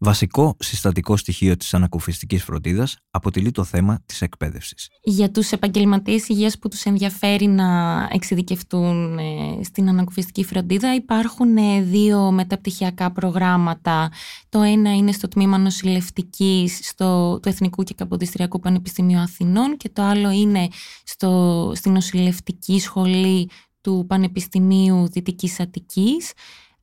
Βασικό 0.00 0.56
συστατικό 0.58 1.16
στοιχείο 1.16 1.56
της 1.56 1.74
ανακουφιστικής 1.74 2.44
φροντίδας 2.44 2.96
αποτελεί 3.10 3.50
το 3.50 3.64
θέμα 3.64 4.02
της 4.06 4.22
εκπαίδευσης. 4.22 4.88
Για 5.02 5.30
τους 5.30 5.52
επαγγελματίες 5.52 6.28
υγείας 6.28 6.58
που 6.58 6.68
τους 6.68 6.84
ενδιαφέρει 6.84 7.46
να 7.46 8.08
εξειδικευτούν 8.12 9.18
ε, 9.18 9.62
στην 9.62 9.88
ανακουφιστική 9.88 10.44
φροντίδα 10.44 10.94
υπάρχουν 10.94 11.56
ε, 11.56 11.82
δύο 11.82 12.30
μεταπτυχιακά 12.30 13.12
προγράμματα. 13.12 14.10
Το 14.48 14.62
ένα 14.62 14.94
είναι 14.94 15.12
στο 15.12 15.28
τμήμα 15.28 15.58
νοσηλευτικής 15.58 16.78
στο, 16.82 17.38
του 17.42 17.48
Εθνικού 17.48 17.82
και 17.82 17.94
Καποδιστριακού 17.94 18.60
Πανεπιστημίου 18.60 19.18
Αθηνών 19.18 19.76
και 19.76 19.88
το 19.92 20.02
άλλο 20.02 20.30
είναι 20.30 20.68
στο, 21.04 21.72
στη 21.74 21.90
νοσηλευτική 21.90 22.80
σχολή 22.80 23.50
του 23.80 24.04
Πανεπιστημίου 24.08 25.08
Δυτικής 25.08 25.60
Αττικής 25.60 26.32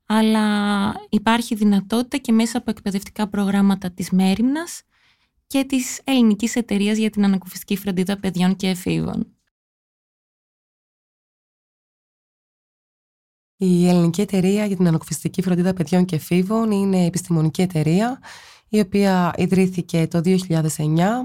αλλά 0.05 0.93
υπάρχει 1.09 1.55
δυνατότητα 1.55 2.17
και 2.17 2.31
μέσα 2.31 2.57
από 2.57 2.69
εκπαιδευτικά 2.69 3.27
προγράμματα 3.27 3.91
της 3.91 4.09
Μέριμνας 4.09 4.81
και 5.47 5.63
της 5.63 6.01
Ελληνικής 6.03 6.55
Εταιρείας 6.55 6.97
για 6.97 7.09
την 7.09 7.23
Ανακουφιστική 7.23 7.77
Φροντίδα 7.77 8.19
Παιδιών 8.19 8.55
και 8.55 8.69
Εφήβων. 8.69 9.35
Η 13.57 13.87
Ελληνική 13.87 14.21
Εταιρεία 14.21 14.65
για 14.65 14.75
την 14.75 14.87
Ανακουφιστική 14.87 15.41
Φροντίδα 15.41 15.73
Παιδιών 15.73 16.05
και 16.05 16.15
Εφήβων 16.15 16.71
είναι 16.71 17.05
επιστημονική 17.05 17.61
εταιρεία 17.61 18.19
η 18.69 18.79
οποία 18.79 19.33
ιδρύθηκε 19.37 20.07
το 20.07 20.21
2009 20.23 20.37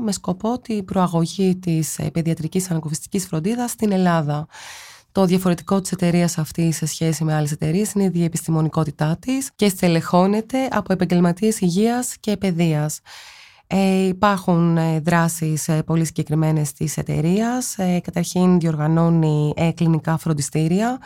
με 0.04 0.12
σκοπό 0.12 0.58
την 0.58 0.84
προαγωγή 0.84 1.56
της 1.56 2.00
παιδιατρικής 2.12 2.70
ανακουφιστικής 2.70 3.26
φροντίδας 3.26 3.70
στην 3.70 3.92
Ελλάδα. 3.92 4.46
Το 5.12 5.24
διαφορετικό 5.24 5.80
της 5.80 5.92
εταιρείας 5.92 6.38
αυτή 6.38 6.72
σε 6.72 6.86
σχέση 6.86 7.24
με 7.24 7.34
άλλες 7.34 7.52
εταιρείες 7.52 7.92
είναι 7.92 8.04
η 8.04 8.08
διεπιστημονικότητά 8.08 9.16
της 9.20 9.50
και 9.56 9.68
στελεχώνεται 9.68 10.68
από 10.70 10.92
επαγγελματίες 10.92 11.60
υγείας 11.60 12.16
και 12.20 12.36
παιδείας. 12.36 13.00
Ε, 13.66 14.06
υπάρχουν 14.06 14.76
ε, 14.76 15.00
δράσεις 15.00 15.68
ε, 15.68 15.82
πολύ 15.82 16.04
συγκεκριμένες 16.04 16.72
της 16.72 16.96
εταιρείας. 16.96 17.78
Ε, 17.78 18.00
καταρχήν 18.00 18.60
διοργανώνει 18.60 19.52
ε, 19.56 19.70
κλινικά 19.70 20.18
φροντιστήρια 20.18 20.98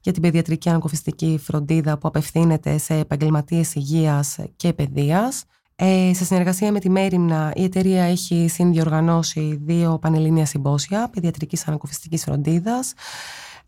για 0.00 0.12
την 0.12 0.22
παιδιατρική 0.22 0.68
ανακοφιστική 0.68 1.40
φροντίδα 1.42 1.98
που 1.98 2.08
απευθύνεται 2.08 2.78
σε 2.78 2.94
επαγγελματίες 2.94 3.74
υγείας 3.74 4.38
και 4.56 4.72
παιδείας. 4.72 5.44
Ε, 5.76 6.10
σε 6.14 6.24
συνεργασία 6.24 6.72
με 6.72 6.80
τη 6.80 6.90
Μέριμνα, 6.90 7.52
η 7.54 7.64
εταιρεία 7.64 8.02
έχει 8.02 8.46
συνδιοργανώσει 8.48 9.58
δύο 9.62 9.98
πανελλήνια 9.98 10.46
συμπόσια 10.46 11.08
παιδιατρικής 11.12 11.68
ανακοφιστικής 11.68 12.22
φροντίδας 12.22 12.92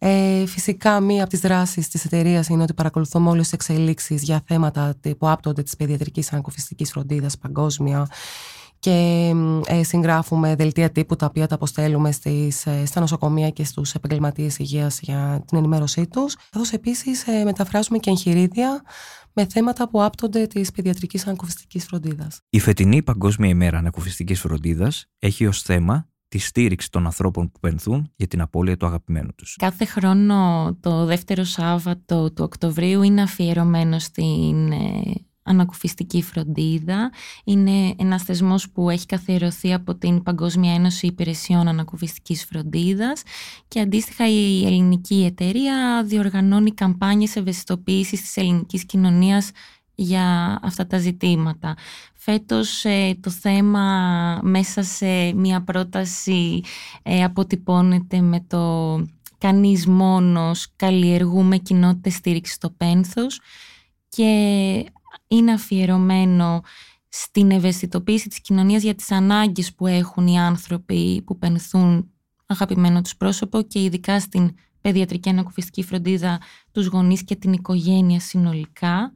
ε, 0.07 0.47
φυσικά, 0.47 1.01
μία 1.01 1.21
από 1.21 1.31
τις 1.31 1.41
δράσεις 1.41 1.89
της 1.89 2.05
εταιρείας 2.05 2.49
είναι 2.49 2.63
ότι 2.63 2.75
παρακολουθούμε 2.75 3.31
όλες 3.31 3.43
τις 3.43 3.53
εξελίξεις 3.53 4.23
για 4.23 4.43
θέματα 4.47 4.95
που 5.19 5.29
άπτονται 5.29 5.63
της 5.63 5.77
παιδιατρικής 5.77 6.33
ανακουφιστικής 6.33 6.91
φροντίδας 6.91 7.39
παγκόσμια 7.39 8.07
και 8.79 9.31
ε, 9.67 9.83
συγγράφουμε 9.83 10.55
δελτία 10.55 10.91
τύπου 10.91 11.17
τα 11.17 11.27
οποία 11.27 11.47
τα 11.47 11.55
αποστέλουμε 11.55 12.13
στις, 12.13 12.67
ε, 12.67 12.87
στα 12.87 13.01
νοσοκομεία 13.01 13.51
και 13.51 13.65
στους 13.65 13.95
επαγγελματίες 13.95 14.59
υγείας 14.59 15.01
για 15.01 15.43
την 15.47 15.59
ενημέρωσή 15.59 16.07
τους. 16.07 16.37
Καθώς 16.51 16.73
επίσης 16.73 17.27
ε, 17.27 17.45
μεταφράζουμε 17.45 17.99
και 17.99 18.11
εγχειρίδια 18.11 18.83
με 19.33 19.47
θέματα 19.47 19.89
που 19.89 20.03
άπτονται 20.03 20.47
της 20.47 20.73
παιδιατρικής 20.73 21.27
ανακουφιστικής 21.27 21.85
φροντίδας. 21.85 22.41
Η 22.51 22.61
φετινή 22.61 23.03
Παγκόσμια 23.03 23.49
ημέρα 23.49 23.79
ανακουφιστικής 23.79 24.41
φροντίδας 24.41 25.07
έχει 25.19 25.47
ως 25.47 25.63
θέμα 25.63 26.09
τη 26.35 26.41
στήριξη 26.41 26.91
των 26.91 27.07
ανθρώπων 27.07 27.51
που 27.51 27.61
πενθούν 27.61 28.13
για 28.17 28.27
την 28.27 28.41
απώλεια 28.41 28.77
του 28.77 28.87
αγαπημένου 28.87 29.31
τους. 29.37 29.57
Κάθε 29.59 29.85
χρόνο 29.85 30.77
το 30.81 31.05
δεύτερο 31.05 31.45
Σάββατο 31.45 32.33
του 32.33 32.45
Οκτωβρίου 32.45 33.03
είναι 33.03 33.23
αφιερωμένο 33.23 33.99
στην 33.99 34.73
ε, 34.73 35.03
ανακουφιστική 35.43 36.23
φροντίδα. 36.23 37.13
Είναι 37.45 37.95
ένας 37.99 38.23
θεσμός 38.23 38.71
που 38.71 38.91
έχει 38.91 39.07
καθιερωθεί 39.07 39.73
από 39.73 39.95
την 39.95 40.23
Παγκόσμια 40.23 40.75
Ένωση 40.75 41.07
Υπηρεσιών 41.07 41.69
Ανακουφιστικής 41.69 42.45
Φροντίδας 42.45 43.23
και 43.69 43.81
αντίστοιχα 43.81 44.29
η 44.29 44.67
ελληνική 44.67 45.25
εταιρεία 45.25 46.05
διοργανώνει 46.07 46.75
καμπάνιες 46.75 47.37
ευαισθητοποίησης 47.37 48.21
της 48.21 48.37
ελληνικής 48.37 48.87
κοινωνίας 48.87 49.51
για 49.95 50.59
αυτά 50.63 50.87
τα 50.87 50.99
ζητήματα. 50.99 51.77
Φέτος 52.15 52.85
ε, 52.85 53.19
το 53.21 53.31
θέμα 53.31 54.39
μέσα 54.43 54.83
σε 54.83 55.33
μια 55.33 55.63
πρόταση 55.63 56.63
ε, 57.03 57.25
αποτυπώνεται 57.25 58.21
με 58.21 58.45
το 58.47 58.95
«Κανείς 59.39 59.87
μόνος 59.87 60.73
καλλιεργούμε 60.77 61.57
κοινότητες 61.57 62.15
στήριξης 62.15 62.55
στο 62.55 62.71
πένθος» 62.71 63.41
και 64.09 64.25
είναι 65.29 65.53
αφιερωμένο 65.53 66.63
στην 67.09 67.51
ευαισθητοποίηση 67.51 68.29
της 68.29 68.41
κοινωνίας 68.41 68.83
για 68.83 68.95
τις 68.95 69.11
ανάγκες 69.11 69.75
που 69.75 69.87
έχουν 69.87 70.27
οι 70.27 70.39
άνθρωποι 70.39 71.23
που 71.27 71.39
πενθούν 71.39 72.11
αγαπημένο 72.47 73.03
τους 73.03 73.17
πρόσωπο 73.17 73.63
και 73.63 73.83
ειδικά 73.83 74.21
στην 74.21 74.55
παιδιατρική 74.81 75.29
ανακουφιστική 75.29 75.83
φροντίδα 75.83 76.41
τους 76.73 76.87
γονείς 76.87 77.25
και 77.25 77.37
την 77.37 77.53
οικογένεια 77.53 78.21
συνολικά 78.21 79.13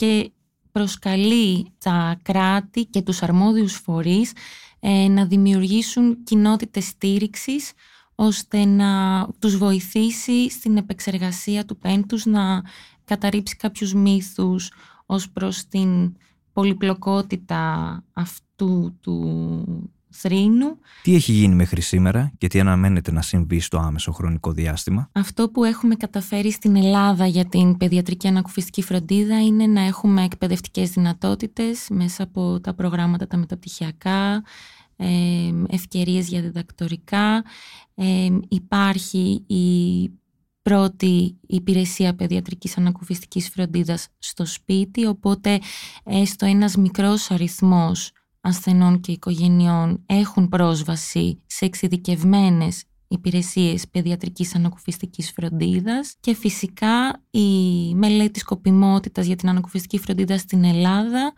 και 0.00 0.32
προσκαλεί 0.72 1.72
τα 1.78 2.18
κράτη 2.22 2.84
και 2.84 3.02
τους 3.02 3.22
αρμόδιους 3.22 3.74
φορείς 3.74 4.32
ε, 4.80 5.08
να 5.08 5.26
δημιουργήσουν 5.26 6.22
κοινότητες 6.22 6.84
στήριξης 6.84 7.72
ώστε 8.14 8.64
να 8.64 9.26
τους 9.38 9.56
βοηθήσει 9.56 10.50
στην 10.50 10.76
επεξεργασία 10.76 11.64
του 11.64 11.78
πέντους 11.78 12.24
να 12.24 12.62
καταρρύψει 13.04 13.56
κάποιους 13.56 13.94
μύθους 13.94 14.72
ως 15.06 15.30
προς 15.30 15.68
την 15.68 16.16
πολυπλοκότητα 16.52 18.04
αυτού 18.12 18.98
του 19.00 19.92
θρήνου. 20.10 20.78
Τι 21.02 21.14
έχει 21.14 21.32
γίνει 21.32 21.54
μέχρι 21.54 21.80
σήμερα 21.80 22.32
και 22.38 22.46
τι 22.46 22.60
αναμένεται 22.60 23.12
να 23.12 23.22
συμβεί 23.22 23.60
στο 23.60 23.78
άμεσο 23.78 24.12
χρονικό 24.12 24.52
διάστημα; 24.52 25.08
Αυτό 25.12 25.48
που 25.48 25.64
έχουμε 25.64 25.94
καταφέρει 25.94 26.52
στην 26.52 26.76
Ελλάδα 26.76 27.26
για 27.26 27.44
την 27.44 27.76
παιδιατρική 27.76 28.28
ανακουφιστική 28.28 28.82
φροντίδα 28.82 29.42
είναι 29.42 29.66
να 29.66 29.80
έχουμε 29.80 30.24
εκπαιδευτικές 30.24 30.90
δυνατότητες 30.90 31.86
μέσα 31.90 32.22
από 32.22 32.60
τα 32.60 32.74
προγράμματα 32.74 33.26
τα 33.26 33.36
μεταπτυχιακά, 33.36 34.42
ευκαιρίες 35.68 36.28
για 36.28 36.40
διδακτορικά. 36.40 37.44
Υπάρχει 38.48 39.44
η 39.46 40.10
πρώτη 40.62 41.38
υπηρεσία 41.46 42.14
παιδιατρικής 42.14 42.76
ανακουφιστικής 42.78 43.48
φροντίδας 43.48 44.08
στο 44.18 44.46
σπίτι, 44.46 45.06
οπότε 45.06 45.60
έστω 46.04 46.46
ένας 46.46 46.76
μικρός 46.76 47.30
αριθμός 47.30 48.12
ασθενών 48.40 49.00
και 49.00 49.12
οικογενειών 49.12 50.02
έχουν 50.06 50.48
πρόσβαση 50.48 51.42
σε 51.46 51.64
εξειδικευμένες 51.64 52.84
υπηρεσίες 53.08 53.88
παιδιατρικής 53.88 54.54
ανακουφιστικής 54.54 55.30
φροντίδας 55.30 56.14
και 56.20 56.34
φυσικά 56.34 57.22
η 57.30 57.94
μελέτη 57.94 58.38
σκοπιμότητας 58.38 59.26
για 59.26 59.36
την 59.36 59.48
ανακουφιστική 59.48 59.98
φροντίδα 59.98 60.38
στην 60.38 60.64
Ελλάδα 60.64 61.32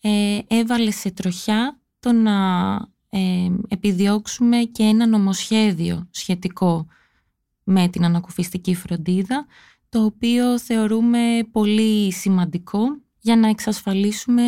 ε, 0.00 0.38
έβαλε 0.46 0.90
σε 0.90 1.10
τροχιά 1.10 1.80
το 2.00 2.12
να 2.12 2.74
ε, 3.08 3.48
επιδιώξουμε 3.68 4.56
και 4.56 4.82
ένα 4.82 5.06
νομοσχέδιο 5.06 6.08
σχετικό 6.10 6.86
με 7.64 7.88
την 7.88 8.04
ανακουφιστική 8.04 8.74
φροντίδα 8.74 9.46
το 9.88 10.04
οποίο 10.04 10.58
θεωρούμε 10.58 11.18
πολύ 11.50 12.12
σημαντικό 12.12 12.80
για 13.20 13.36
να 13.36 13.48
εξασφαλίσουμε 13.48 14.42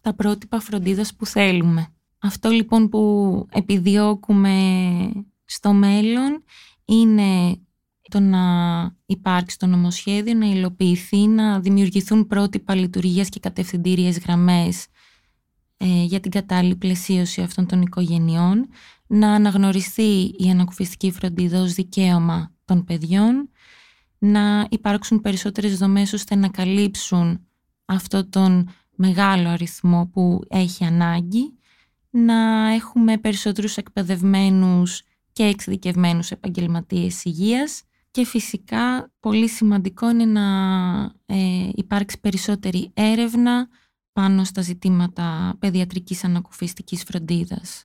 τα 0.00 0.14
πρότυπα 0.14 0.60
φροντίδας 0.60 1.14
που 1.14 1.26
θέλουμε. 1.26 1.86
Αυτό 2.18 2.50
λοιπόν 2.50 2.88
που 2.88 3.46
επιδιώκουμε 3.50 4.54
στο 5.44 5.72
μέλλον 5.72 6.44
είναι 6.84 7.60
το 8.10 8.20
να 8.20 8.40
υπάρξει 9.06 9.58
το 9.58 9.66
νομοσχέδιο, 9.66 10.34
να 10.34 10.46
υλοποιηθεί, 10.46 11.26
να 11.26 11.60
δημιουργηθούν 11.60 12.26
πρότυπα 12.26 12.74
λειτουργίας 12.74 13.28
και 13.28 13.40
κατευθυντήριες 13.40 14.18
γραμμές 14.18 14.86
ε, 15.76 16.02
για 16.02 16.20
την 16.20 16.30
κατάλληλη 16.30 16.76
πλαισίωση 16.76 17.42
αυτών 17.42 17.66
των 17.66 17.82
οικογενειών, 17.82 18.68
να 19.06 19.32
αναγνωριστεί 19.32 20.34
η 20.38 20.50
ανακουφιστική 20.50 21.10
φροντίδα 21.10 21.60
ως 21.60 21.72
δικαίωμα 21.72 22.52
των 22.64 22.84
παιδιών, 22.84 23.50
να 24.18 24.66
υπάρξουν 24.70 25.20
περισσότερες 25.20 25.78
δομές 25.78 26.12
ώστε 26.12 26.34
να 26.34 26.48
καλύψουν 26.48 27.46
αυτό 27.92 28.28
τον 28.28 28.68
μεγάλο 28.94 29.48
αριθμό 29.48 30.10
που 30.12 30.40
έχει 30.48 30.84
ανάγκη, 30.84 31.56
να 32.10 32.68
έχουμε 32.72 33.18
περισσότερους 33.18 33.76
εκπαιδευμένους 33.76 35.02
και 35.32 35.42
εξειδικευμένους 35.42 36.30
επαγγελματίες 36.30 37.24
υγείας 37.24 37.82
και 38.10 38.24
φυσικά 38.24 39.12
πολύ 39.20 39.48
σημαντικό 39.48 40.10
είναι 40.10 40.24
να 40.24 40.44
ε, 41.26 41.68
υπάρξει 41.74 42.20
περισσότερη 42.20 42.90
έρευνα 42.94 43.68
πάνω 44.12 44.44
στα 44.44 44.60
ζητήματα 44.60 45.56
παιδιατρικής 45.58 46.24
ανακουφιστικής 46.24 47.02
φροντίδας. 47.02 47.84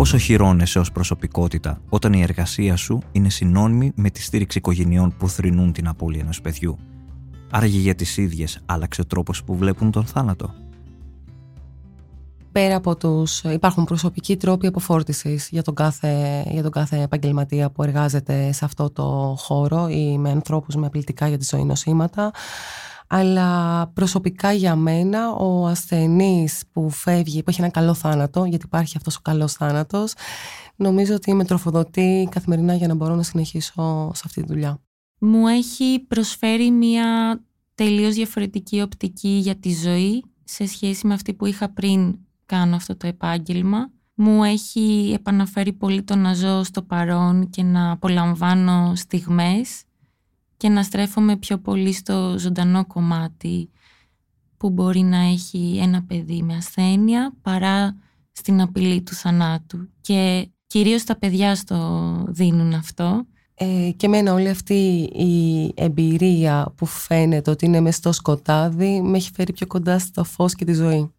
Πόσο 0.00 0.18
χειρώνεσαι 0.18 0.78
ως 0.78 0.92
προσωπικότητα 0.92 1.80
όταν 1.88 2.12
η 2.12 2.22
εργασία 2.22 2.76
σου 2.76 3.02
είναι 3.12 3.30
συνώνυμη 3.30 3.92
με 3.94 4.10
τη 4.10 4.22
στήριξη 4.22 4.58
οικογενειών 4.58 5.14
που 5.18 5.28
θρυνούν 5.28 5.72
την 5.72 5.88
απώλεια 5.88 6.20
ενός 6.20 6.40
παιδιού. 6.40 6.78
Άραγε 7.50 7.78
για 7.78 7.94
τις 7.94 8.16
ίδιες 8.16 8.60
άλλαξε 8.66 9.00
ο 9.00 9.06
τρόπος 9.06 9.44
που 9.44 9.56
βλέπουν 9.56 9.90
τον 9.90 10.04
θάνατο. 10.04 10.54
Πέρα 12.52 12.76
από 12.76 12.96
τους... 12.96 13.42
Υπάρχουν 13.42 13.84
προσωπικοί 13.84 14.36
τρόποι 14.36 14.66
αποφόρτισης 14.66 15.48
για 15.50 15.62
τον, 15.62 15.74
κάθε, 15.74 16.44
για 16.50 16.62
τον 16.62 16.70
κάθε 16.70 17.02
επαγγελματία 17.02 17.70
που 17.70 17.82
εργάζεται 17.82 18.52
σε 18.52 18.64
αυτό 18.64 18.90
το 18.90 19.34
χώρο 19.38 19.88
ή 19.88 20.18
με 20.18 20.30
ανθρώπους 20.30 20.74
με 20.74 20.86
απλητικά 20.86 21.28
για 21.28 21.38
τη 21.38 21.44
ζωή 21.44 21.64
νοσήματα 21.64 22.30
αλλά 23.12 23.86
προσωπικά 23.94 24.52
για 24.52 24.76
μένα 24.76 25.30
ο 25.30 25.66
ασθενής 25.66 26.62
που 26.72 26.90
φεύγει, 26.90 27.42
που 27.42 27.50
έχει 27.50 27.60
ένα 27.60 27.70
καλό 27.70 27.94
θάνατο, 27.94 28.44
γιατί 28.44 28.64
υπάρχει 28.66 28.96
αυτός 28.96 29.16
ο 29.16 29.20
καλός 29.22 29.52
θάνατος, 29.52 30.14
νομίζω 30.76 31.14
ότι 31.14 31.34
με 31.34 31.44
τροφοδοτεί 31.44 32.28
καθημερινά 32.30 32.74
για 32.74 32.88
να 32.88 32.94
μπορώ 32.94 33.14
να 33.14 33.22
συνεχίσω 33.22 34.10
σε 34.14 34.22
αυτή 34.24 34.40
τη 34.40 34.46
δουλειά. 34.46 34.80
Μου 35.18 35.46
έχει 35.46 36.04
προσφέρει 36.08 36.70
μια 36.70 37.40
τελείως 37.74 38.14
διαφορετική 38.14 38.80
οπτική 38.80 39.28
για 39.28 39.56
τη 39.56 39.74
ζωή 39.74 40.24
σε 40.44 40.66
σχέση 40.66 41.06
με 41.06 41.14
αυτή 41.14 41.34
που 41.34 41.46
είχα 41.46 41.72
πριν 41.72 42.18
κάνω 42.46 42.76
αυτό 42.76 42.96
το 42.96 43.06
επάγγελμα. 43.06 43.90
Μου 44.14 44.44
έχει 44.44 45.12
επαναφέρει 45.14 45.72
πολύ 45.72 46.02
το 46.02 46.16
να 46.16 46.34
ζω 46.34 46.64
στο 46.64 46.82
παρόν 46.82 47.50
και 47.50 47.62
να 47.62 47.90
απολαμβάνω 47.90 48.92
στιγμές 48.94 49.82
και 50.60 50.68
να 50.68 50.82
στρέφομαι 50.82 51.36
πιο 51.36 51.58
πολύ 51.58 51.92
στο 51.92 52.34
ζωντανό 52.38 52.86
κομμάτι 52.86 53.70
που 54.56 54.70
μπορεί 54.70 55.00
να 55.00 55.18
έχει 55.18 55.78
ένα 55.82 56.02
παιδί 56.02 56.42
με 56.42 56.54
ασθένεια 56.54 57.32
παρά 57.42 57.96
στην 58.32 58.60
απειλή 58.60 59.02
του 59.02 59.14
θανάτου 59.14 59.88
και 60.00 60.50
κυρίως 60.66 61.04
τα 61.04 61.16
παιδιά 61.16 61.54
στο 61.54 61.78
δίνουν 62.28 62.74
αυτό. 62.74 63.26
Ε, 63.54 63.90
και 63.96 64.06
εμένα 64.06 64.32
όλη 64.32 64.48
αυτή 64.48 65.10
η 65.14 65.72
εμπειρία 65.74 66.72
που 66.76 66.86
φαίνεται 66.86 67.50
ότι 67.50 67.66
είναι 67.66 67.80
μες 67.80 67.96
στο 67.96 68.12
σκοτάδι 68.12 69.00
με 69.00 69.16
έχει 69.16 69.30
φέρει 69.34 69.52
πιο 69.52 69.66
κοντά 69.66 69.98
στο 69.98 70.24
φως 70.24 70.54
και 70.54 70.64
τη 70.64 70.72
ζωή. 70.72 71.12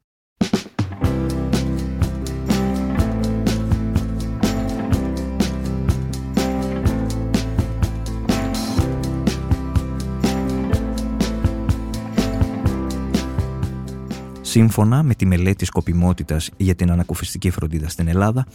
Σύμφωνα 14.52 15.04
με 15.04 15.16
τη 15.16 15.26
μελέτη 15.26 15.66
σκοπιμότητας 15.66 16.50
για 16.58 16.76
την 16.76 16.92
ανακουφιστική 16.92 17.50
φροντίδα 17.50 17.90
στην 17.90 18.08
Ελλάδα, 18.08 18.46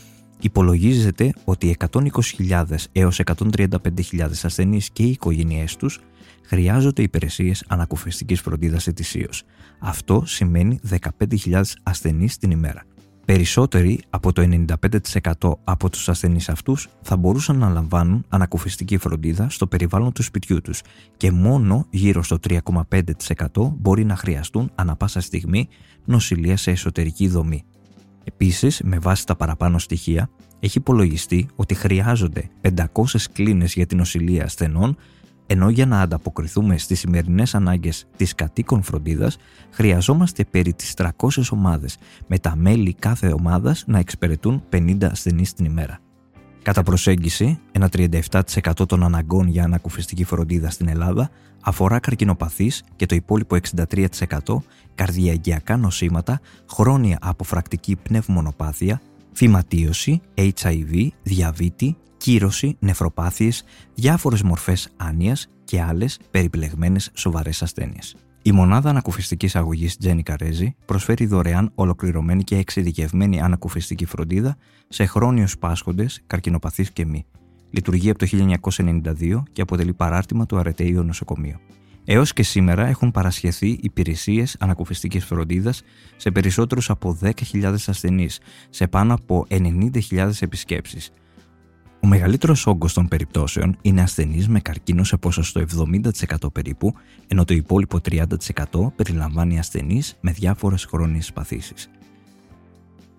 υπολογίζεται 0.40 1.32
ότι 1.44 1.76
120.000 1.90 2.64
έως 2.92 3.20
135.000 3.24 4.30
ασθενείς 4.42 4.90
και 4.90 5.02
οι 5.02 5.11
οικογένειές 5.11 5.76
τους 5.76 6.00
χρειάζονται 6.42 7.02
υπηρεσίες 7.02 7.64
ανακουφιστικής 7.68 8.40
φροντίδας 8.40 8.87
ετησίως. 8.87 9.42
Αυτό 9.78 10.22
σημαίνει 10.26 10.80
15.000 11.20 11.62
ασθενείς 11.82 12.38
την 12.38 12.50
ημέρα. 12.50 12.82
Περισσότεροι 13.27 14.01
από 14.11 14.33
το 14.33 14.65
95% 15.43 15.53
από 15.65 15.91
τους 15.91 16.09
ασθενείς 16.09 16.49
αυτούς 16.49 16.89
θα 17.03 17.17
μπορούσαν 17.17 17.59
να 17.59 17.69
λαμβάνουν 17.69 18.25
ανακουφιστική 18.29 18.99
φροντίδα 18.99 19.51
στο 19.51 19.67
περιβάλλον 19.67 20.12
του 20.12 20.23
σπιτιού 20.23 20.61
τους 20.61 20.83
και 21.17 21.31
μόνο 21.31 21.87
γύρω 21.91 22.23
στο 22.23 22.39
3,5% 22.49 23.73
μπορεί 23.79 24.05
να 24.05 24.17
χρειαστούν 24.17 24.71
ανα 24.75 24.97
πάσα 24.97 25.21
στιγμή 25.21 25.69
νοσηλεία 26.05 26.57
σε 26.57 26.71
εσωτερική 26.71 27.29
δομή. 27.29 27.65
Επίσης, 28.25 28.81
με 28.85 28.99
βάση 28.99 29.27
τα 29.27 29.37
παραπάνω 29.37 29.79
στοιχεία, 29.79 30.31
έχει 30.61 30.79
υπολογιστεί 30.79 31.49
ότι 31.57 31.75
χρειάζονται 31.75 32.51
500 32.61 32.81
κλίνες 33.33 33.75
για 33.75 33.87
την 33.87 33.99
νοσηλεία 33.99 34.45
ασθενών 34.45 34.97
ενώ 35.46 35.70
για 35.70 35.87
να 35.87 36.00
ανταποκριθούμε 36.00 36.78
στις 36.78 36.98
σημερινές 36.98 37.54
ανάγκες 37.54 38.06
της 38.16 38.35
κατοίκων 38.35 38.82
φροντίδας, 38.82 39.37
χρειαζόμαστε 39.70 40.44
περί 40.44 40.74
τις 40.74 40.94
300 40.94 41.50
ομάδες, 41.50 41.98
με 42.26 42.38
τα 42.38 42.56
μέλη 42.56 42.94
κάθε 42.94 43.32
ομάδας 43.32 43.85
να 43.87 43.98
εξυπηρετούν 43.98 44.62
50 44.70 45.11
ασθενείς 45.11 45.52
την 45.52 45.64
ημέρα. 45.64 45.98
Κατά 46.62 46.82
προσέγγιση, 46.82 47.59
ένα 47.72 47.88
37% 47.88 48.87
των 48.87 49.04
αναγκών 49.04 49.48
για 49.48 49.64
ανακουφιστική 49.64 50.24
φροντίδα 50.24 50.70
στην 50.70 50.88
Ελλάδα 50.88 51.30
αφορά 51.61 51.98
καρκινοπαθείς 51.98 52.82
και 52.96 53.06
το 53.06 53.14
υπόλοιπο 53.14 53.56
63% 53.74 54.62
καρδιαγγειακά 54.94 55.76
νοσήματα, 55.76 56.40
χρόνια 56.70 57.18
αποφρακτική 57.20 57.96
πνευμονοπάθεια, 57.96 59.00
φυματίωση, 59.32 60.20
HIV, 60.35 61.09
διαβήτη, 61.22 61.96
κύρωση, 62.16 62.76
νεφροπάθειες, 62.79 63.64
διάφορες 63.94 64.42
μορφές 64.42 64.88
άνοιας 64.96 65.48
και 65.64 65.81
άλλες 65.83 66.18
περιπλεγμένες 66.31 67.11
σοβαρές 67.14 67.62
ασθένειες. 67.62 68.16
Η 68.42 68.52
μονάδα 68.52 68.90
ανακουφιστικής 68.90 69.57
αγωγής 69.57 69.96
Τζένι 69.96 70.22
Καρέζη 70.22 70.74
προσφέρει 70.85 71.26
δωρεάν 71.26 71.70
ολοκληρωμένη 71.74 72.44
και 72.44 72.57
εξειδικευμένη 72.57 73.40
ανακουφιστική 73.40 74.05
φροντίδα 74.05 74.57
σε 74.88 75.07
χρόνιους 75.07 75.59
πάσχοντες, 75.59 76.22
καρκινοπαθείς 76.26 76.90
και 76.90 77.07
μη. 77.07 77.26
Λειτουργεί 77.70 78.11
από 78.11 78.18
το 78.18 78.26
1992 78.26 79.42
και 79.52 79.62
αποτελεί 79.62 79.94
παράρτημα 79.94 80.46
του 80.46 80.59
Αρετέιου 80.59 81.02
Νοσοκομείου. 81.02 81.57
Έως 82.05 82.33
και 82.33 82.42
σήμερα 82.42 82.87
έχουν 82.87 83.11
παρασχεθεί 83.11 83.79
υπηρεσίες 83.83 84.57
ανακουφιστικής 84.61 85.24
φροντίδας 85.24 85.83
σε 86.16 86.31
περισσότερους 86.31 86.90
από 86.90 87.18
10.000 87.22 87.74
ασθενείς, 87.87 88.40
σε 88.70 88.87
πάνω 88.87 89.14
από 89.14 89.46
90.000 89.50 90.31
επισκέψεις, 90.40 91.11
Ο 92.07 92.09
μεγαλύτερος 92.09 92.66
όγκος 92.66 92.92
των 92.92 93.09
περιπτώσεων 93.09 93.77
είναι 93.83 94.03
ασθενείς 94.03 94.49
με 94.49 94.61
καρκίνος 94.61 95.09
σε 95.09 95.16
ποσοστό 95.16 95.61
70% 95.61 96.53
περίπου, 96.53 96.95
ενώ 97.27 97.45
το 97.45 97.55
υπόλοιπο 97.55 98.01
30% 98.11 98.25
περιλαμβάνει 98.97 99.59
ασθενείς 99.59 100.16
με 100.21 100.33
διάφορες 100.33 100.85
χρόνιες 100.85 101.33
παθήσεις. 101.33 101.90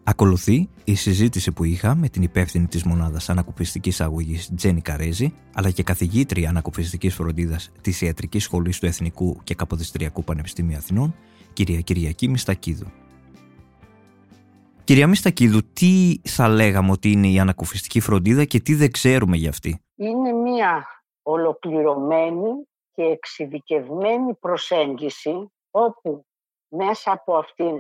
Ακολουθεί 0.04 0.70
η 0.84 0.96
συζήτηση 0.96 1.52
που 1.52 1.64
είχα 1.64 1.96
με 1.96 2.10
την 2.10 2.22
υπεύθυνη 2.22 2.68
της 2.68 2.84
μονάδας 2.84 3.30
ανακουφιστικής 3.30 4.02
αγωγής 4.02 4.50
Τζένι 4.56 4.82
Καρέζη, 4.82 5.34
αλλά 5.54 5.70
και 5.70 5.84
καθηγήτρια 5.84 6.50
ανακουφιστικής 6.50 7.14
φροντίδας 7.14 7.72
της 7.82 8.02
Ιατρικής 8.02 8.44
Σχολής 8.44 8.80
του 8.80 8.86
Εθνικού 8.86 9.40
και 9.44 9.56
Καποδιστριακού 9.56 10.24
Πανεπιστημίου 10.24 10.78
Αθηνών, 10.78 11.16
κυρία 11.54 11.82
Κυριακή 11.82 12.30
Μιστακίδου. 12.30 12.88
Κυρία 14.88 15.08
Μιστακίδου, 15.08 15.74
τι 15.74 16.22
θα 16.24 16.50
λέγαμε 16.50 16.92
ότι 16.92 17.12
είναι 17.12 17.28
η 17.28 17.40
ανακουφιστική 17.40 18.00
φροντίδα 18.00 18.46
και 18.46 18.60
τι 18.60 18.76
δεν 18.76 18.92
ξέρουμε 18.92 19.38
για 19.38 19.50
αυτή; 19.50 19.86
Είναι 19.96 20.32
μια 20.32 20.86
ολοκληρωμένη 21.22 22.68
και 22.92 23.04
εξειδικευμένη 23.04 24.36
προσέγγιση 24.36 25.52
όπου 25.72 26.26
μέσα 26.68 27.12
από 27.12 27.38
αυτήν 27.38 27.80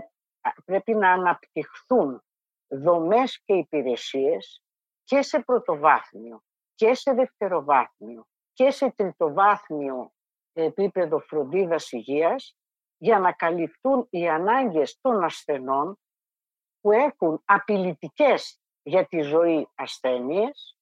πρέπει 0.65 0.93
να 0.93 1.11
αναπτυχθούν 1.11 2.23
δομές 2.67 3.41
και 3.45 3.53
υπηρεσίες 3.53 4.63
και 5.03 5.21
σε 5.21 5.39
πρωτοβάθμιο 5.39 6.41
και 6.75 6.93
σε 6.93 7.11
δευτεροβάθμιο 7.11 8.25
και 8.53 8.71
σε 8.71 8.93
τριτοβάθμιο 8.95 10.11
επίπεδο 10.53 11.19
φροντίδας 11.19 11.91
υγείας 11.91 12.57
για 12.97 13.19
να 13.19 13.31
καλυφθούν 13.31 14.07
οι 14.09 14.29
ανάγκες 14.29 14.97
των 15.01 15.23
ασθενών 15.23 15.97
που 16.87 16.93
έχουν 16.93 17.41
απειλητικές 17.45 18.61
για 18.83 19.07
τη 19.07 19.21
ζωή 19.21 19.67
ασθένειες, 19.75 20.77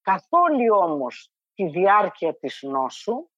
καθόλου 0.00 0.76
όμως 0.76 1.32
τη 1.54 1.68
διάρκεια 1.68 2.38
της 2.38 2.62
νόσου, 2.62 3.30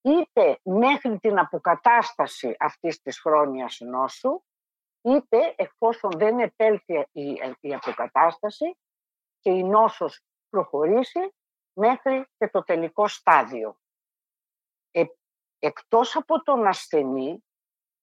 είτε 0.00 0.60
μέχρι 0.62 1.18
την 1.18 1.38
αποκατάσταση 1.38 2.56
αυτής 2.58 3.00
της 3.00 3.20
χρόνιας 3.20 3.80
νόσου, 3.80 4.42
είτε 5.02 5.54
εφόσον 5.56 6.10
δεν 6.10 6.38
επέλθει 6.38 7.06
η, 7.60 7.74
αποκατάσταση 7.74 8.76
και 9.40 9.50
η 9.50 9.62
νόσος 9.62 10.20
προχωρήσει 10.50 11.34
μέχρι 11.72 12.26
και 12.38 12.48
το 12.48 12.62
τελικό 12.62 13.08
στάδιο. 13.08 13.78
Ε, 14.90 15.04
εκτός 15.58 16.16
από 16.16 16.42
τον 16.42 16.66
ασθενή, 16.66 17.44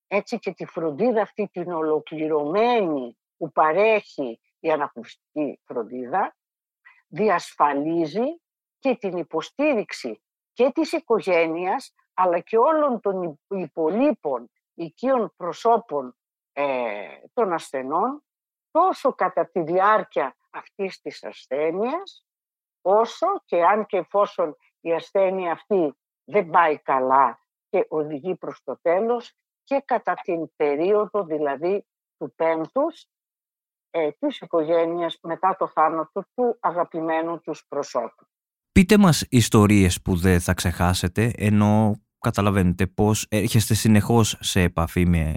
έτσι 0.08 0.40
και 0.40 0.54
τη 0.54 0.66
φροντίδα 0.66 1.22
αυτή 1.22 1.48
την 1.48 1.72
ολοκληρωμένη 1.72 3.18
που 3.38 3.52
παρέχει 3.52 4.40
η 4.60 4.72
αναπνευστική 4.72 5.60
φροντίδα, 5.64 6.36
διασφαλίζει 7.08 8.42
και 8.80 8.96
την 8.96 9.18
υποστήριξη 9.18 10.22
και 10.54 10.72
της 10.74 10.92
οικογένειας, 10.92 11.94
αλλά 12.14 12.40
και 12.40 12.58
όλων 12.58 13.00
των 13.00 13.40
υπολείπων 13.48 14.52
οικείων 14.74 15.34
προσώπων 15.36 16.18
ε, 16.54 17.08
των 17.34 17.54
ασθενών, 17.54 18.24
τόσο 18.72 19.14
κατά 19.14 19.50
τη 19.50 19.62
διάρκεια 19.62 20.38
αυτής 20.50 21.02
της 21.02 21.24
ασθένειας, 21.24 22.26
όσο 22.82 23.28
και 23.46 23.64
αν 23.64 23.86
και 23.86 23.98
εφόσον 23.98 24.58
η 24.80 24.94
ασθένεια 24.94 25.52
αυτή 25.52 25.98
δεν 26.24 26.50
πάει 26.50 26.80
καλά 26.80 27.40
και 27.70 27.86
οδηγεί 27.90 28.36
προς 28.36 28.64
το 28.64 28.80
τέλος 28.82 29.36
και 29.64 29.82
κατά 29.86 30.14
την 30.14 30.56
περίοδο 30.56 31.24
δηλαδή 31.24 31.86
του 32.18 32.34
πέμπτους 32.36 33.08
ε, 33.90 34.10
της 34.20 34.40
οικογένειας 34.40 35.18
μετά 35.22 35.56
το 35.60 35.68
θάνατο 35.68 36.26
του 36.36 36.58
αγαπημένου 36.60 37.42
τους 37.42 37.66
προσώπου. 37.68 38.26
Πείτε 38.72 38.98
μας 38.98 39.26
ιστορίες 39.30 40.02
που 40.02 40.16
δεν 40.16 40.40
θα 40.40 40.54
ξεχάσετε, 40.54 41.32
ενώ 41.38 42.02
καταλαβαίνετε 42.20 42.88
πώς 42.88 43.26
έρχεστε 43.30 43.74
συνεχώς 43.74 44.38
σε 44.40 44.62
επαφή 44.62 45.06
με 45.06 45.36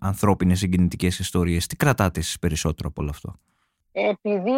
ανθρώπινες 0.00 0.58
συγκινητικές 0.58 1.18
ιστορίες. 1.18 1.66
Τι 1.66 1.76
κρατάτε 1.76 2.20
εσείς 2.20 2.38
περισσότερο 2.38 2.88
από 2.88 3.02
όλο 3.02 3.10
αυτό; 3.10 3.34
Επειδή 3.92 4.52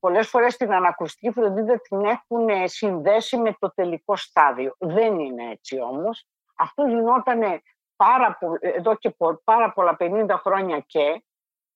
πολλές 0.00 0.28
φορές 0.28 0.56
την 0.56 0.72
ανακουστική 0.72 1.30
φροντίδα 1.30 1.80
την 1.80 2.04
έχουν 2.04 2.68
συνδέσει 2.68 3.36
με 3.36 3.56
το 3.58 3.72
τελικό 3.74 4.16
στάδιο. 4.16 4.74
Δεν 4.78 5.18
είναι 5.18 5.50
έτσι 5.50 5.80
όμως. 5.80 6.26
Αυτό 6.56 6.86
γινόταν 6.86 7.40
πάρα, 7.96 8.38
εδώ 8.60 8.94
και 8.94 9.14
πάρα 9.44 9.72
πολλά 9.72 9.96
50 9.98 10.26
χρόνια 10.42 10.78
και 10.86 11.22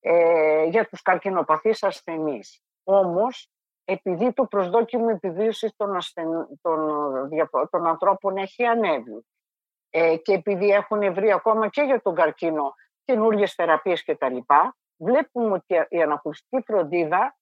ε, 0.01 0.65
για 0.65 0.87
τους 0.87 1.03
καρκινοπαθείς 1.03 1.83
ασθενείς. 1.83 2.63
Όμως, 2.85 3.51
επειδή 3.85 4.33
το 4.33 4.45
προσδόκιμο 4.45 5.07
επιβίωσης 5.11 5.77
των, 5.77 5.97
ασθεν... 5.97 6.29
των, 6.63 7.29
των 7.71 7.87
ανθρώπων 7.87 8.37
έχει 8.37 8.65
ανέβει 8.65 9.27
ε, 9.91 10.17
και 10.17 10.33
επειδή 10.33 10.69
έχουν 10.69 11.15
βρει 11.15 11.33
ακόμα 11.33 11.69
και 11.69 11.83
για 11.83 12.03
τον 12.03 12.15
καρκίνο 12.15 12.75
καινούργιες 13.05 13.55
θεραπείες 13.55 14.05
κτλ. 14.05 14.37
Βλέπουμε 14.97 15.53
ότι 15.53 15.87
η 15.89 16.03
ανακουστική 16.03 16.63
φροντίδα 16.67 17.37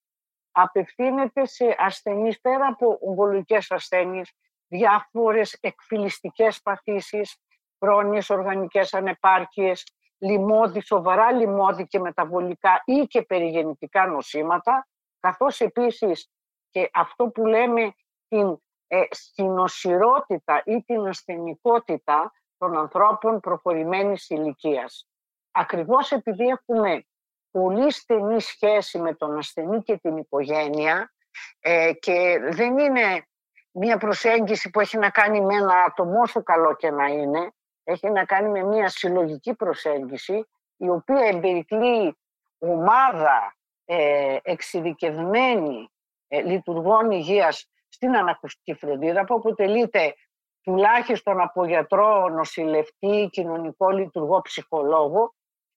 απευθύνεται 0.50 1.46
σε 1.46 1.74
ασθενείς 1.78 2.40
πέρα 2.40 2.66
από 2.66 2.98
ογκολογικές 3.00 3.70
ασθένειες, 3.70 4.32
διάφορες 4.68 5.58
εκφυλιστικές 5.60 6.62
παθήσεις, 6.62 7.38
χρόνιες 7.78 8.30
οργανικές 8.30 8.94
ανεπάρκειες, 8.94 9.84
λιμώδη, 10.24 10.80
σοβαρά 10.80 11.32
λιμώδη 11.32 11.86
και 11.86 11.98
μεταβολικά 11.98 12.82
ή 12.84 13.06
και 13.06 13.22
περιγεννητικά 13.22 14.06
νοσήματα, 14.06 14.88
καθώς 15.20 15.60
επίσης 15.60 16.30
και 16.70 16.90
αυτό 16.92 17.28
που 17.28 17.46
λέμε 17.46 17.94
την 18.28 18.58
ε, 18.86 19.02
συνοσυρότητα 19.10 20.62
ή 20.64 20.82
την 20.82 21.06
ασθενικότητα 21.06 22.32
των 22.58 22.76
ανθρώπων 22.76 23.40
προχωρημένης 23.40 24.30
ηλικίας. 24.30 25.08
Ακριβώς 25.50 26.10
επειδή 26.10 26.44
έχουμε 26.44 27.04
πολύ 27.50 27.92
στενή 27.92 28.40
σχέση 28.40 28.98
με 28.98 29.14
τον 29.14 29.38
ασθενή 29.38 29.82
και 29.82 29.96
την 29.96 30.16
οικογένεια 30.16 31.12
ε, 31.60 31.92
και 31.92 32.38
δεν 32.50 32.78
είναι 32.78 33.26
μια 33.70 33.98
προσέγγιση 33.98 34.70
που 34.70 34.80
έχει 34.80 34.98
να 34.98 35.10
κάνει 35.10 35.40
με 35.40 35.54
ένα 35.54 35.74
άτομο 35.74 36.20
όσο 36.20 36.42
καλό 36.42 36.76
και 36.76 36.90
να 36.90 37.06
είναι, 37.06 37.52
έχει 37.84 38.10
να 38.10 38.24
κάνει 38.24 38.48
με 38.48 38.62
μια 38.62 38.88
συλλογική 38.88 39.54
προσέγγιση 39.54 40.46
η 40.76 40.88
οποία 40.88 41.26
εμπερικλεί 41.26 42.16
ομάδα 42.58 43.56
ε, 43.84 44.36
εξειδικευμένη 44.42 45.90
ε, 46.28 46.42
λειτουργών 46.42 47.10
υγείας 47.10 47.68
στην 47.88 48.16
ανακουστική 48.16 48.74
φροντίδα 48.74 49.24
που 49.24 49.34
αποτελείται 49.34 50.14
τουλάχιστον 50.62 51.40
από 51.40 51.64
γιατρό, 51.64 52.28
νοσηλευτή, 52.28 53.28
κοινωνικό 53.32 53.90
λειτουργό, 53.90 54.40
ψυχολόγο, 54.40 55.34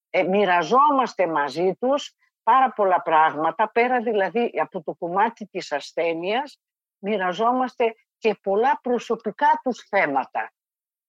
ε, 0.10 0.24
μοιραζόμαστε 0.24 1.28
μαζί 1.28 1.76
τους 1.80 2.16
πάρα 2.44 2.72
πολλά 2.72 3.02
πράγματα, 3.02 3.70
πέρα 3.72 4.02
δηλαδή 4.02 4.52
από 4.62 4.84
το 4.84 4.94
κομμάτι 4.94 5.46
της 5.46 5.72
ασθένειας, 5.72 6.60
μοιραζόμαστε 7.00 7.96
και 8.18 8.36
πολλά 8.44 8.80
προσωπικά 8.82 9.60
τους 9.64 9.88
θέματα, 9.90 10.52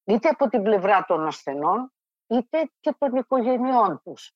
είτε 0.08 0.28
από 0.28 0.48
την 0.48 0.62
πλευρά 0.62 1.04
των 1.04 1.26
ασθενών, 1.26 1.92
είτε 2.26 2.70
και 2.80 2.94
των 2.98 3.16
οικογενειών 3.16 4.00
τους. 4.04 4.32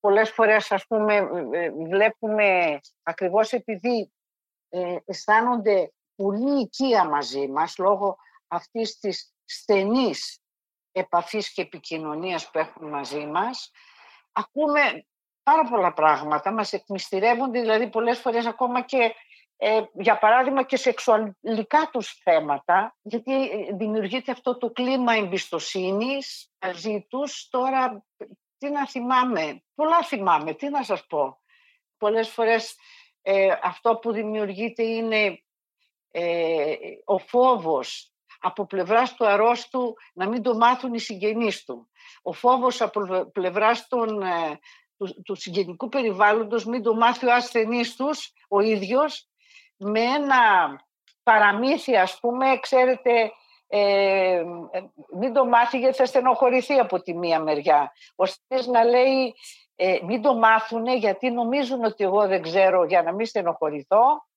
Πολλές 0.00 0.30
φορές, 0.30 0.72
ας 0.72 0.86
πούμε, 0.86 1.14
ε, 1.52 1.70
βλέπουμε 1.70 2.80
ακριβώς 3.02 3.52
επειδή 3.52 4.12
ε, 4.68 4.96
αισθάνονται 5.04 5.92
πολύ 6.14 6.60
οικία 6.60 7.04
μαζί 7.04 7.48
μας, 7.48 7.78
λόγω 7.78 8.16
αυτής 8.48 8.98
της 8.98 9.34
στενής 9.44 10.40
επαφής 10.92 11.52
και 11.52 11.62
επικοινωνίας 11.62 12.50
που 12.50 12.58
έχουν 12.58 12.88
μαζί 12.88 13.26
μας, 13.26 13.70
ακούμε 14.32 15.06
πάρα 15.42 15.64
πολλά 15.64 15.92
πράγματα, 15.92 16.52
μας 16.52 16.72
εκμυστηρεύονται 16.72 17.60
δηλαδή 17.60 17.88
πολλές 17.88 18.18
φορές 18.18 18.46
ακόμα 18.46 18.82
και 18.82 19.14
ε, 19.62 19.82
για 19.92 20.18
παράδειγμα 20.18 20.62
και 20.62 20.76
σεξουαλικά 20.76 21.88
τους 21.92 22.20
θέματα, 22.22 22.96
γιατί 23.02 23.32
ε, 23.32 23.72
δημιουργείται 23.72 24.32
αυτό 24.32 24.58
το 24.58 24.70
κλίμα 24.70 25.14
εμπιστοσύνης 25.14 26.52
μαζί 26.64 27.06
τους. 27.08 27.48
Τώρα, 27.48 28.04
τι 28.58 28.70
να 28.70 28.88
θυμάμαι, 28.88 29.62
πολλά 29.74 30.02
θυμάμαι, 30.02 30.54
τι 30.54 30.68
να 30.68 30.82
σας 30.82 31.06
πω. 31.06 31.40
Πολλές 31.96 32.28
φορές 32.28 32.76
ε, 33.22 33.48
αυτό 33.62 33.96
που 33.96 34.12
δημιουργείται 34.12 34.82
είναι 34.82 35.42
ε, 36.10 36.74
ο 37.04 37.18
φόβος 37.18 38.12
από 38.40 38.66
πλευράς 38.66 39.14
του 39.14 39.26
αρρώστου 39.26 39.94
να 40.14 40.28
μην 40.28 40.42
το 40.42 40.54
μάθουν 40.54 40.94
οι 40.94 41.00
συγγενείς 41.00 41.64
του. 41.64 41.90
Ο 42.22 42.32
φόβος 42.32 42.80
από 42.80 43.26
πλευράς 43.32 43.88
των, 43.88 44.22
ε, 44.22 44.58
του, 44.96 45.22
του 45.22 45.34
συγγενικού 45.34 45.88
περιβάλλοντος 45.88 46.64
μην 46.64 46.82
το 46.82 46.94
μάθει 46.94 47.26
ο 47.26 47.34
ασθενής 47.34 47.96
τους 47.96 48.32
ο 48.48 48.60
ίδιος 48.60 49.29
με 49.80 50.00
ένα 50.00 50.36
παραμύθι 51.22 51.96
ας 51.96 52.18
πούμε, 52.20 52.58
ξέρετε, 52.60 53.32
ε, 53.66 54.42
μην 55.18 55.32
το 55.32 55.44
μάθει 55.46 55.78
γιατί 55.78 55.96
θα 55.96 56.06
στενοχωρηθεί 56.06 56.74
από 56.74 57.02
τη 57.02 57.14
μία 57.14 57.40
μεριά. 57.40 57.92
Ο 58.16 58.24
να 58.70 58.84
λέει 58.84 59.34
ε, 59.76 59.98
μην 60.02 60.22
το 60.22 60.34
μάθουν 60.34 60.86
γιατί 60.86 61.30
νομίζουν 61.30 61.84
ότι 61.84 62.04
εγώ 62.04 62.26
δεν 62.26 62.42
ξέρω 62.42 62.84
για 62.84 63.02
να 63.02 63.12
μην 63.12 63.26
στενοχωρηθώ 63.26 64.28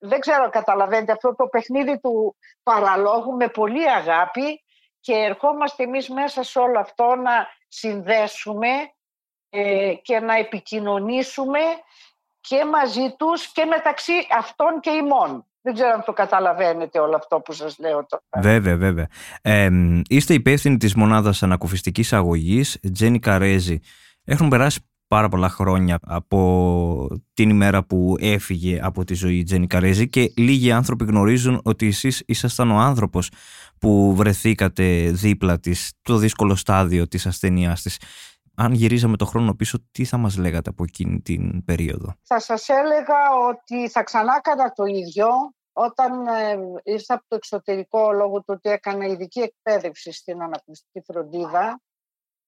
δεν 0.00 0.20
ξέρω 0.20 0.50
καταλαβαίνετε 0.50 1.12
αυτό 1.12 1.34
το 1.34 1.46
παιχνίδι 1.46 2.00
του 2.00 2.36
παραλόγου 2.62 3.32
με 3.36 3.48
πολύ 3.48 3.90
αγάπη 3.90 4.64
και 5.00 5.12
ερχόμαστε 5.12 5.82
εμείς 5.82 6.08
μέσα 6.08 6.42
σε 6.42 6.58
όλο 6.58 6.78
αυτό 6.78 7.14
να 7.14 7.48
συνδέσουμε 7.68 8.68
ε, 9.50 9.94
και 10.02 10.20
να 10.20 10.34
επικοινωνήσουμε 10.34 11.60
και 12.40 12.64
μαζί 12.72 13.14
τους 13.18 13.52
και 13.52 13.64
μεταξύ 13.64 14.12
αυτών 14.38 14.80
και 14.80 14.90
ημών. 14.90 15.44
Δεν 15.62 15.74
ξέρω 15.74 15.90
αν 15.94 16.02
το 16.04 16.12
καταλαβαίνετε 16.12 16.98
όλο 16.98 17.16
αυτό 17.16 17.40
που 17.40 17.52
σας 17.52 17.78
λέω 17.78 18.06
τώρα. 18.08 18.22
Βέβαια, 18.40 18.76
βέβαια. 18.76 19.06
Ε, 19.42 19.68
είστε 20.08 20.34
υπεύθυνοι 20.34 20.76
της 20.76 20.94
μονάδας 20.94 21.42
ανακουφιστικής 21.42 22.12
αγωγής, 22.12 22.78
Τζένι 22.92 23.18
Καρέζη. 23.18 23.80
Έχουν 24.24 24.48
περάσει 24.48 24.80
πάρα 25.06 25.28
πολλά 25.28 25.48
χρόνια 25.48 25.98
από 26.02 27.08
την 27.34 27.50
ημέρα 27.50 27.84
που 27.84 28.14
έφυγε 28.20 28.80
από 28.82 29.04
τη 29.04 29.14
ζωή 29.14 29.38
η 29.38 29.42
Τζένι 29.42 29.66
Καρέζη 29.66 30.08
και 30.08 30.32
λίγοι 30.36 30.72
άνθρωποι 30.72 31.04
γνωρίζουν 31.04 31.60
ότι 31.64 31.86
εσείς 31.86 32.22
ήσασταν 32.26 32.70
ο 32.70 32.78
άνθρωπος 32.78 33.30
που 33.78 34.14
βρεθήκατε 34.14 35.10
δίπλα 35.10 35.60
της 35.60 35.92
το 36.02 36.16
δύσκολο 36.16 36.54
στάδιο 36.54 37.08
της 37.08 37.26
ασθενείας 37.26 37.82
της 37.82 37.98
αν 38.62 38.72
γυρίζαμε 38.72 39.16
το 39.16 39.24
χρόνο 39.24 39.54
πίσω, 39.54 39.78
τι 39.92 40.04
θα 40.04 40.16
μας 40.16 40.36
λέγατε 40.36 40.70
από 40.70 40.82
εκείνη 40.82 41.20
την 41.20 41.64
περίοδο; 41.64 42.14
Θα 42.22 42.40
σας 42.40 42.68
έλεγα 42.68 43.18
ότι 43.48 43.88
θα 43.88 44.02
ξανά 44.02 44.34
έκανα 44.38 44.72
το 44.72 44.84
ίδιο 44.84 45.28
όταν 45.72 46.26
ε, 46.26 46.58
ήρθα 46.82 47.14
από 47.14 47.24
το 47.28 47.36
εξωτερικό 47.36 48.12
λόγω 48.12 48.38
του 48.38 48.44
ότι 48.46 48.70
έκανα 48.70 49.06
ειδική 49.06 49.40
εκπαίδευση 49.40 50.12
στην 50.12 50.42
αναπτυξιακή 50.42 51.00
φροντίδα 51.06 51.80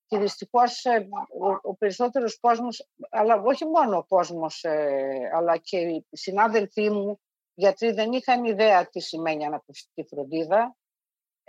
και 0.06 0.18
δυστυχώ 0.18 0.60
ε, 0.82 0.98
ο, 1.46 1.58
ο 1.62 1.74
περισσότερος 1.74 2.38
κόσμος, 2.40 2.88
αλλά 3.10 3.42
όχι 3.42 3.64
μόνο 3.64 3.96
ο 3.96 4.04
κόσμος, 4.04 4.64
ε, 4.64 5.30
αλλά 5.34 5.56
και 5.56 5.78
οι 5.78 6.06
συνάδελφοί 6.10 6.90
μου, 6.90 7.20
γιατί 7.54 7.90
δεν 7.90 8.12
είχαν 8.12 8.44
ιδέα 8.44 8.86
τι 8.86 9.00
σημαίνει 9.00 9.44
αναπτυξιακή 9.44 10.08
φροντίδα 10.08 10.60
ε, 10.64 10.81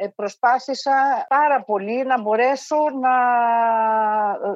προσπάθησα 0.09 1.25
πάρα 1.27 1.63
πολύ 1.63 2.03
να 2.03 2.21
μπορέσω 2.21 2.75
να, 2.89 3.15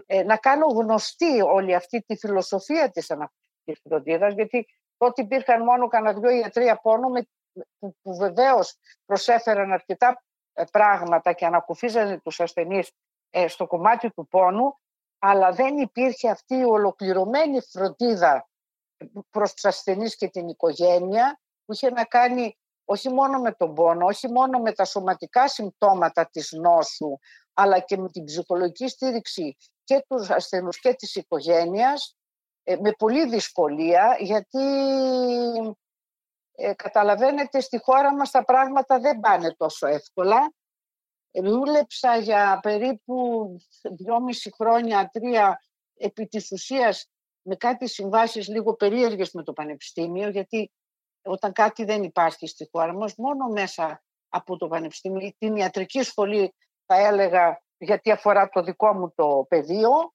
ε, 0.06 0.24
να 0.24 0.38
κάνω 0.38 0.66
γνωστή 0.66 1.42
όλη 1.42 1.76
αυτή 1.76 2.02
τη 2.02 2.18
φιλοσοφία 2.18 2.92
της 2.92 3.12
αναπτυξιακής 3.12 3.82
φροντίδας, 3.84 4.34
γιατί 4.34 4.68
τότε 4.98 5.22
υπήρχαν 5.22 5.64
μόνο 5.64 5.88
κανένα 5.88 6.20
δυο 6.20 6.30
ιατροί 6.30 6.80
πόνο 6.82 7.08
που, 7.80 7.96
που 8.02 8.16
βεβαίως 8.18 8.80
προσέφεραν 9.06 9.72
αρκετά 9.72 10.24
ε, 10.54 10.64
πράγματα 10.72 11.34
και 11.34 11.46
ανακουφίζανε 11.46 12.20
τους 12.20 12.40
ασθενείς 12.40 12.92
στο 13.48 13.68
κομμάτι 13.68 14.12
του 14.12 14.28
πόνου, 14.28 14.80
αλλά 15.20 15.52
δεν 15.52 15.78
υπήρχε 15.78 16.30
αυτή 16.30 16.56
η 16.56 16.64
ολοκληρωμένη 16.64 17.62
φροντίδα 17.62 18.48
προς 19.30 19.54
τους 19.54 19.66
ασθενείς 19.66 20.16
και 20.16 20.28
την 20.28 20.48
οικογένεια 20.48 21.40
που 21.66 21.74
είχε 21.74 21.90
να 21.90 22.04
κάνει 22.04 22.58
όχι 22.90 23.10
μόνο 23.10 23.40
με 23.40 23.52
τον 23.52 23.74
πόνο, 23.74 24.06
όχι 24.06 24.32
μόνο 24.32 24.60
με 24.60 24.72
τα 24.72 24.86
σωματικά 24.86 25.48
συμπτώματα 25.48 26.30
της 26.32 26.52
νόσου, 26.52 27.18
αλλά 27.54 27.80
και 27.80 27.98
με 27.98 28.10
την 28.10 28.24
ψυχολογική 28.24 28.88
στήριξη 28.88 29.58
και 29.84 30.06
τους 30.08 30.30
ασθενούς 30.30 30.80
και 30.80 30.94
της 30.94 31.16
οικογένειας, 31.16 32.18
ε, 32.64 32.76
με 32.76 32.92
πολύ 32.92 33.30
δυσκολία, 33.30 34.18
γιατί 34.20 34.66
ε, 36.52 36.74
καταλαβαίνετε 36.74 37.60
στη 37.60 37.80
χώρα 37.80 38.16
μας 38.16 38.32
τα 38.32 38.44
πράγματα 38.44 39.00
δεν 39.00 39.20
πάνε 39.20 39.56
τόσο 39.58 39.88
εύκολα. 39.88 40.54
Δούλεψα 41.44 42.18
για 42.18 42.60
περίπου 42.62 43.48
δυόμιση 43.82 44.54
χρόνια, 44.58 45.10
τρία, 45.12 45.62
επί 45.98 46.28
της 46.28 46.52
ουσίας 46.52 47.10
με 47.42 47.56
κάτι 47.56 47.88
συμβάσεις 47.88 48.48
λίγο 48.48 48.74
περίεργες 48.74 49.32
με 49.32 49.44
το 49.44 49.54
Πανεπιστήμιο, 49.54 50.30
γιατί 50.30 50.72
όταν 51.28 51.52
κάτι 51.52 51.84
δεν 51.84 52.04
υπάρχει 52.04 52.48
στη 52.48 52.70
χώρα 52.72 52.94
μας, 52.94 53.16
μόνο 53.16 53.48
μέσα 53.48 54.04
από 54.30 54.58
το 54.58 54.68
Πανεπιστήμιο, 54.68 55.32
την 55.38 55.56
ιατρική 55.56 56.02
σχολή 56.04 56.56
θα 56.86 56.96
έλεγα, 56.96 57.62
γιατί 57.78 58.12
αφορά 58.12 58.50
το 58.50 58.62
δικό 58.62 58.94
μου 58.94 59.12
το 59.16 59.46
πεδίο, 59.50 60.14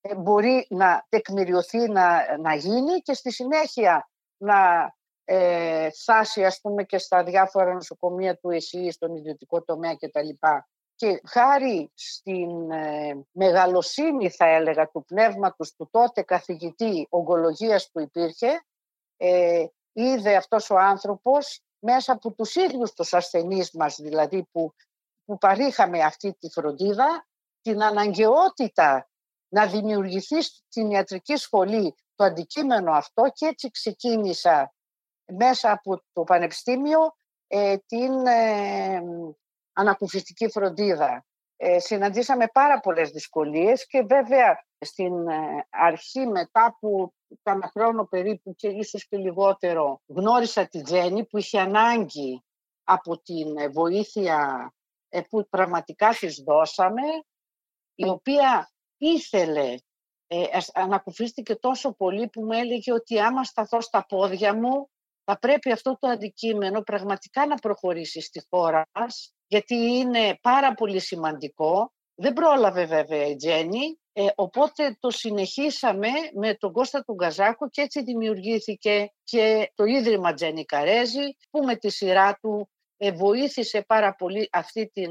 ε, 0.00 0.14
μπορεί 0.14 0.66
να 0.70 1.06
τεκμηριωθεί 1.08 1.88
να, 1.88 2.38
να 2.38 2.54
γίνει 2.54 3.00
και 3.00 3.14
στη 3.14 3.32
συνέχεια 3.32 4.08
να 4.36 4.92
ε, 5.24 5.90
φτάσει 5.90 6.44
ας 6.44 6.60
πούμε 6.60 6.84
και 6.84 6.98
στα 6.98 7.24
διάφορα 7.24 7.72
νοσοκομεία 7.72 8.36
του 8.36 8.50
ΕΣΥ, 8.50 8.90
στον 8.90 9.16
ιδιωτικό 9.16 9.62
τομέα 9.62 9.96
κτλ. 9.96 10.28
Και 10.96 11.20
χάρη 11.26 11.90
στην 11.94 12.70
ε, 12.70 13.24
μεγαλοσύνη 13.30 14.30
θα 14.30 14.46
έλεγα 14.46 14.88
του 14.88 15.04
πνεύματος 15.04 15.74
του 15.74 15.88
τότε 15.90 16.22
καθηγητή 16.22 17.06
ογκολογίας 17.10 17.90
που 17.92 18.00
υπήρχε, 18.00 18.64
ε, 19.16 19.66
είδε 19.94 20.36
αυτός 20.36 20.70
ο 20.70 20.78
άνθρωπος 20.78 21.60
μέσα 21.78 22.12
από 22.12 22.32
τους 22.32 22.54
ίδιους 22.54 22.92
τους 22.92 23.14
ασθενείς 23.14 23.70
μας, 23.72 23.96
δηλαδή 24.00 24.48
που, 24.52 24.74
που 25.24 25.38
παρήχαμε 25.38 26.02
αυτή 26.02 26.34
τη 26.38 26.48
φροντίδα, 26.48 27.26
την 27.60 27.82
αναγκαιότητα 27.82 29.08
να 29.48 29.66
δημιουργηθεί 29.66 30.42
στην 30.42 30.90
ιατρική 30.90 31.36
σχολή 31.36 31.94
το 32.14 32.24
αντικείμενο 32.24 32.92
αυτό 32.92 33.30
και 33.32 33.46
έτσι 33.46 33.70
ξεκίνησα 33.70 34.74
μέσα 35.24 35.72
από 35.72 36.02
το 36.12 36.22
Πανεπιστήμιο 36.22 37.16
ε, 37.46 37.76
την 37.86 38.26
ε, 38.26 39.02
ανακουφιστική 39.72 40.48
φροντίδα. 40.48 41.24
Ε, 41.56 41.78
συναντήσαμε 41.78 42.46
πάρα 42.52 42.80
πολλές 42.80 43.10
δυσκολίες 43.10 43.86
και 43.86 44.02
βέβαια 44.02 44.64
στην 44.78 45.28
ε, 45.28 45.66
αρχή 45.70 46.26
μετά 46.26 46.76
που 46.80 47.14
κάνα 47.42 47.70
χρόνο 47.74 48.04
περίπου 48.04 48.54
και 48.54 48.68
ίσως 48.68 49.06
και 49.06 49.16
λιγότερο 49.16 50.00
γνώρισα 50.06 50.68
τη 50.68 50.82
Τζέννη 50.82 51.24
που 51.24 51.38
είχε 51.38 51.60
ανάγκη 51.60 52.44
από 52.84 53.18
την 53.22 53.56
ε, 53.56 53.68
βοήθεια 53.68 54.70
ε, 55.08 55.20
που 55.20 55.46
πραγματικά 55.48 56.08
της 56.08 56.42
δώσαμε 56.46 57.02
η 57.94 58.08
οποία 58.08 58.70
ήθελε 58.96 59.74
ε, 60.26 60.44
ανακουφίστηκε 60.74 61.56
τόσο 61.56 61.92
πολύ 61.92 62.28
που 62.28 62.42
μου 62.42 62.52
έλεγε 62.52 62.92
ότι 62.92 63.20
άμα 63.20 63.44
σταθώ 63.44 63.80
στα 63.80 64.06
πόδια 64.06 64.54
μου 64.54 64.90
θα 65.24 65.38
πρέπει 65.38 65.72
αυτό 65.72 65.96
το 66.00 66.08
αντικείμενο 66.08 66.80
πραγματικά 66.80 67.46
να 67.46 67.54
προχωρήσει 67.54 68.20
στη 68.20 68.46
χώρα 68.50 68.86
μας 68.94 69.34
γιατί 69.46 69.74
είναι 69.74 70.38
πάρα 70.40 70.74
πολύ 70.74 71.00
σημαντικό. 71.00 71.92
Δεν 72.14 72.32
πρόλαβε 72.32 72.84
βέβαια 72.84 73.26
η 73.26 73.36
Τζέννη 73.36 73.98
ε, 74.16 74.26
οπότε 74.34 74.96
το 75.00 75.10
συνεχίσαμε 75.10 76.08
με 76.34 76.54
τον 76.54 76.72
Κώστα 76.72 77.02
του 77.04 77.14
Γκαζάκο 77.14 77.68
και 77.68 77.82
έτσι 77.82 78.02
δημιουργήθηκε 78.02 79.12
και 79.24 79.72
το 79.74 79.84
Ίδρυμα 79.84 80.34
Τζένι 80.34 80.64
Καρέζη 80.64 81.36
που 81.50 81.64
με 81.64 81.76
τη 81.76 81.90
σειρά 81.90 82.38
του 82.40 82.70
ε, 82.96 83.12
βοήθησε 83.12 83.82
πάρα 83.82 84.14
πολύ 84.14 84.48
αυτή 84.52 84.90
την 84.92 85.10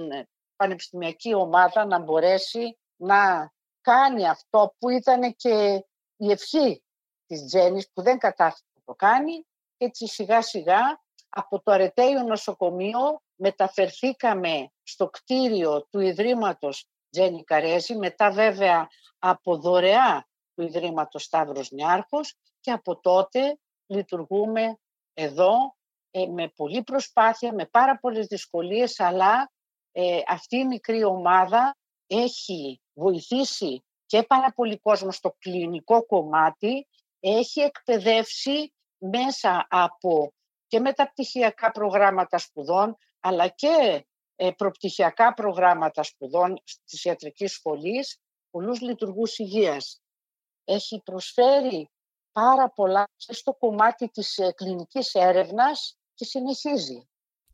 πανεπιστημιακή 0.56 1.34
ομάδα 1.34 1.86
να 1.86 2.00
μπορέσει 2.00 2.78
να 2.96 3.52
κάνει 3.82 4.28
αυτό 4.28 4.76
που 4.80 4.90
ήταν 4.90 5.36
και 5.36 5.86
η 6.18 6.32
ευχή 6.32 6.84
της 7.26 7.46
Τζέννης 7.46 7.90
που 7.94 8.02
δεν 8.02 8.18
κατάφερε 8.18 8.68
να 8.74 8.82
το 8.86 8.94
κάνει. 8.94 9.46
Και 9.78 9.86
έτσι 9.86 10.08
σιγά 10.08 10.42
σιγά 10.42 11.02
από 11.30 11.62
το 11.62 11.72
Αρετέιο 11.72 12.24
Νοσοκομείο 12.24 13.22
μεταφερθήκαμε 13.36 14.72
στο 14.84 15.10
κτίριο 15.10 15.88
του 15.90 16.00
Ιδρύματος 16.00 16.88
Τζένι 17.14 17.44
Καρέζη, 17.44 17.96
μετά 17.96 18.32
βέβαια 18.32 18.88
από 19.20 19.58
δωρεά 19.58 20.28
του 20.56 20.64
Ιδρύματος 20.64 21.24
Σταύρος 21.24 21.72
Νιάρχος 21.72 22.36
και 22.60 22.72
από 22.72 23.00
τότε 23.00 23.60
λειτουργούμε 23.86 24.78
εδώ 25.14 25.76
ε, 26.12 26.26
με 26.26 26.50
πολλή 26.56 26.84
προσπάθεια, 26.84 27.54
με 27.54 27.66
πάρα 27.66 28.00
πολλές 28.00 28.28
δυσκολίες, 28.28 29.00
αλλά 29.00 29.52
ε, 29.92 30.20
αυτή 30.28 30.58
η 30.58 30.66
μικρή 30.66 31.04
ομάδα 31.04 31.78
έχει 32.08 32.82
βοηθήσει 32.94 33.84
και 34.06 34.24
πάρα 34.24 34.54
πολύ 34.56 34.80
κόσμο 34.80 35.12
στο 35.12 35.36
κλινικό 35.40 36.06
κομμάτι, 36.06 36.88
έχει 37.20 37.60
εκπαιδεύσει 37.60 38.74
μέσα 38.98 39.68
από 39.70 40.34
και 40.68 40.80
μεταπτυχιακά 40.80 41.72
προγράμματα 41.72 42.38
σπουδών, 42.38 42.98
αλλά 43.20 43.48
και 43.48 43.68
ε, 43.68 44.00
προπτυχιακά 44.58 45.34
προγράμματα 45.34 46.04
σπουδών 46.04 46.62
της 46.86 47.04
ιατρικής 47.04 47.52
σχολής, 47.52 48.18
πολλούς 48.50 48.82
λειτουργούς 48.82 49.38
υγείας. 49.38 50.02
Έχει 50.64 51.02
προσφέρει 51.04 51.90
πάρα 52.32 52.70
πολλά 52.70 53.06
στο 53.18 53.54
κομμάτι 53.54 54.08
της 54.08 54.38
ε, 54.38 54.52
κλινικής 54.52 55.14
έρευνας 55.14 55.98
και 56.14 56.26
συνεχίζει. 56.26 57.08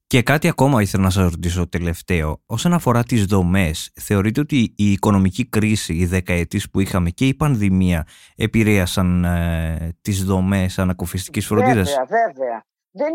Και 0.07 0.23
κάτι 0.23 0.47
ακόμα 0.47 0.81
ήθελα 0.81 1.03
να 1.03 1.09
σας 1.09 1.31
ρωτήσω 1.31 1.69
τελευταίο. 1.69 2.41
Όσον 2.45 2.73
αφορά 2.73 3.03
τις 3.03 3.25
δομές, 3.25 3.91
θεωρείτε 4.01 4.39
ότι 4.39 4.73
η 4.77 4.91
οικονομική 4.91 5.49
κρίση, 5.49 5.93
οι 5.93 6.05
δεκαετίες 6.05 6.69
που 6.69 6.79
είχαμε 6.79 7.09
και 7.09 7.27
η 7.27 7.33
πανδημία 7.33 8.07
επηρέασαν 8.35 9.23
ε, 9.23 9.97
τις 10.01 10.23
δομές 10.23 10.79
ανακοφιστικής 10.79 11.45
φροντίδας; 11.45 11.89
Βέβαια, 11.89 12.05
βέβαια. 12.07 12.63
Δεν, 12.91 13.13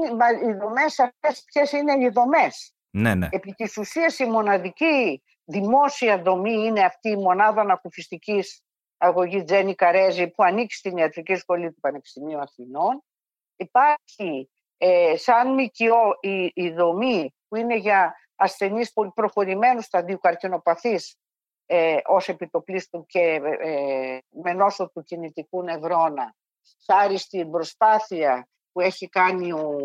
οι 0.49 0.59
δομές 0.59 0.99
αυτές 0.99 1.45
ποιες 1.45 1.73
είναι 1.73 1.93
οι 1.93 2.09
δομές; 2.09 2.75
Ναι, 2.97 3.15
ναι. 3.15 3.29
Επί 3.31 3.53
της 3.53 3.77
ουσίας 3.77 4.19
η 4.19 4.25
μοναδική 4.25 5.23
δημόσια 5.45 6.23
δομή 6.23 6.53
είναι 6.53 6.85
αυτή 6.85 7.09
η 7.09 7.17
μονάδα 7.17 7.61
ανακουφιστικής 7.61 8.63
αγωγής 8.97 9.45
Τζένι 9.45 9.75
Καρέζη 9.75 10.29
που 10.29 10.43
ανήκει 10.43 10.75
στην 10.75 10.97
Ιατρική 10.97 11.35
Σχολή 11.35 11.73
του 11.73 11.81
Πανεπιστημίου 11.81 12.39
Αθηνών. 12.39 13.03
Υπάρχει 13.57 14.51
ε, 14.77 15.17
σαν 15.17 15.53
ΜΚΟ 15.53 16.19
η, 16.21 16.53
η 16.55 16.71
δομή 16.71 17.35
που 17.49 17.57
είναι 17.57 17.77
για 17.77 18.15
ασθενείς 18.37 18.93
πολύ 18.93 19.11
προχωρημένους 19.15 19.85
σταδίου 19.85 20.19
καρκινοπαθής 20.19 21.17
ε, 21.67 21.97
ως 22.05 22.29
επιτοπλίστου 22.29 23.07
και 23.07 23.41
ε, 23.61 24.19
με 24.29 24.53
νόσο 24.53 24.91
του 24.91 25.03
κινητικού 25.03 25.63
νευρώνα 25.63 26.35
χάρη 26.87 27.19
στην 27.19 27.51
προσπάθεια 27.51 28.49
που 28.75 28.81
έχει 28.81 29.09
κάνει 29.09 29.53
ο 29.53 29.77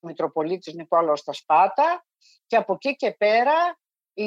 Μητροπολίτης 0.00 0.74
Νικόλαος 0.74 1.20
στα 1.20 1.32
Σπάτα 1.32 2.04
και 2.46 2.56
από 2.56 2.72
εκεί 2.72 2.96
και 2.96 3.12
πέρα 3.12 3.78
η, 4.14 4.26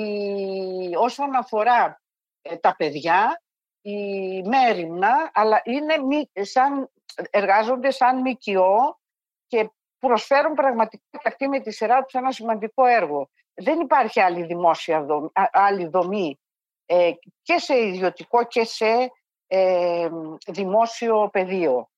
όσον 0.95 1.35
αφορά 1.35 2.01
ε, 2.41 2.55
τα 2.55 2.75
παιδιά 2.75 3.41
η 3.81 4.41
μέρημνα 4.43 5.31
αλλά 5.33 5.61
είναι 5.63 5.93
σαν, 6.41 6.91
εργάζονται 7.29 7.91
σαν 7.91 8.17
ΜΚΟ 8.17 8.99
και 9.47 9.69
προσφέρουν 9.99 10.53
πραγματικά 10.53 11.03
αυτή 11.23 11.47
με 11.47 11.59
τη 11.59 11.71
σειρά 11.71 12.03
τους 12.03 12.13
ένα 12.13 12.31
σημαντικό 12.31 12.85
έργο. 12.85 13.29
Δεν 13.53 13.79
υπάρχει 13.79 14.19
άλλη 14.19 14.45
δημόσια 14.45 15.03
δομή, 15.03 15.29
άλλη 15.51 15.87
δομή 15.87 16.39
ε, 16.85 17.11
και 17.41 17.57
σε 17.57 17.85
ιδιωτικό 17.85 18.43
και 18.43 18.63
σε 18.63 19.11
ε, 19.47 20.09
δημόσιο 20.47 21.29
πεδίο. 21.31 21.89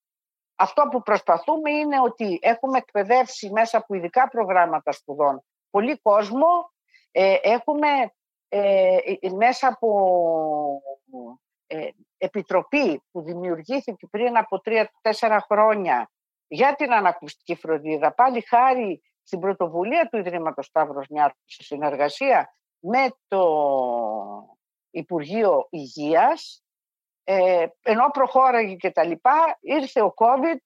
Αυτό 0.59 0.87
που 0.91 1.01
προσπαθούμε 1.01 1.71
είναι 1.71 2.01
ότι 2.01 2.39
έχουμε 2.41 2.77
εκπαιδεύσει 2.77 3.49
μέσα 3.49 3.77
από 3.77 3.95
ειδικά 3.95 4.27
προγράμματα 4.27 4.91
σπουδών 4.91 5.43
πολύ 5.69 5.97
κόσμο. 5.97 6.71
Ε, 7.11 7.35
έχουμε 7.41 7.87
ε, 8.49 8.97
μέσα 9.35 9.67
από 9.67 10.81
επιτροπή 12.17 13.01
που 13.11 13.21
δημιουργήθηκε 13.21 14.07
πριν 14.07 14.37
από 14.37 14.59
τρία-τέσσερα 14.59 15.45
χρόνια 15.49 16.11
για 16.47 16.75
την 16.75 16.93
ανακουστική 16.93 17.55
φροντίδα, 17.55 18.13
πάλι 18.13 18.41
χάρη 18.41 19.01
στην 19.23 19.39
πρωτοβουλία 19.39 20.09
του 20.09 20.17
Ιδρύματος 20.17 20.65
Σταύρος 20.65 21.09
Νιάρχου 21.09 21.43
σε 21.45 21.63
συνεργασία 21.63 22.53
με 22.79 23.07
το 23.27 23.43
Υπουργείο 24.89 25.67
Υγείας, 25.69 26.63
ε, 27.29 27.67
ενώ 27.81 28.09
προχώραγε 28.09 28.75
και 28.75 28.91
τα 28.91 29.03
λοιπά, 29.03 29.57
ήρθε 29.59 30.01
ο 30.01 30.13
COVID 30.17 30.57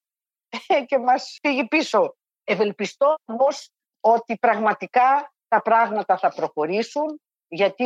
και 0.87 0.97
μας 0.97 1.37
πήγε 1.41 1.65
πίσω. 1.65 2.15
Ευελπιστώ 2.43 3.15
όμως 3.25 3.69
ότι 3.99 4.37
πραγματικά 4.37 5.33
τα 5.47 5.61
πράγματα 5.61 6.17
θα 6.17 6.29
προχωρήσουν, 6.29 7.21
γιατί 7.47 7.85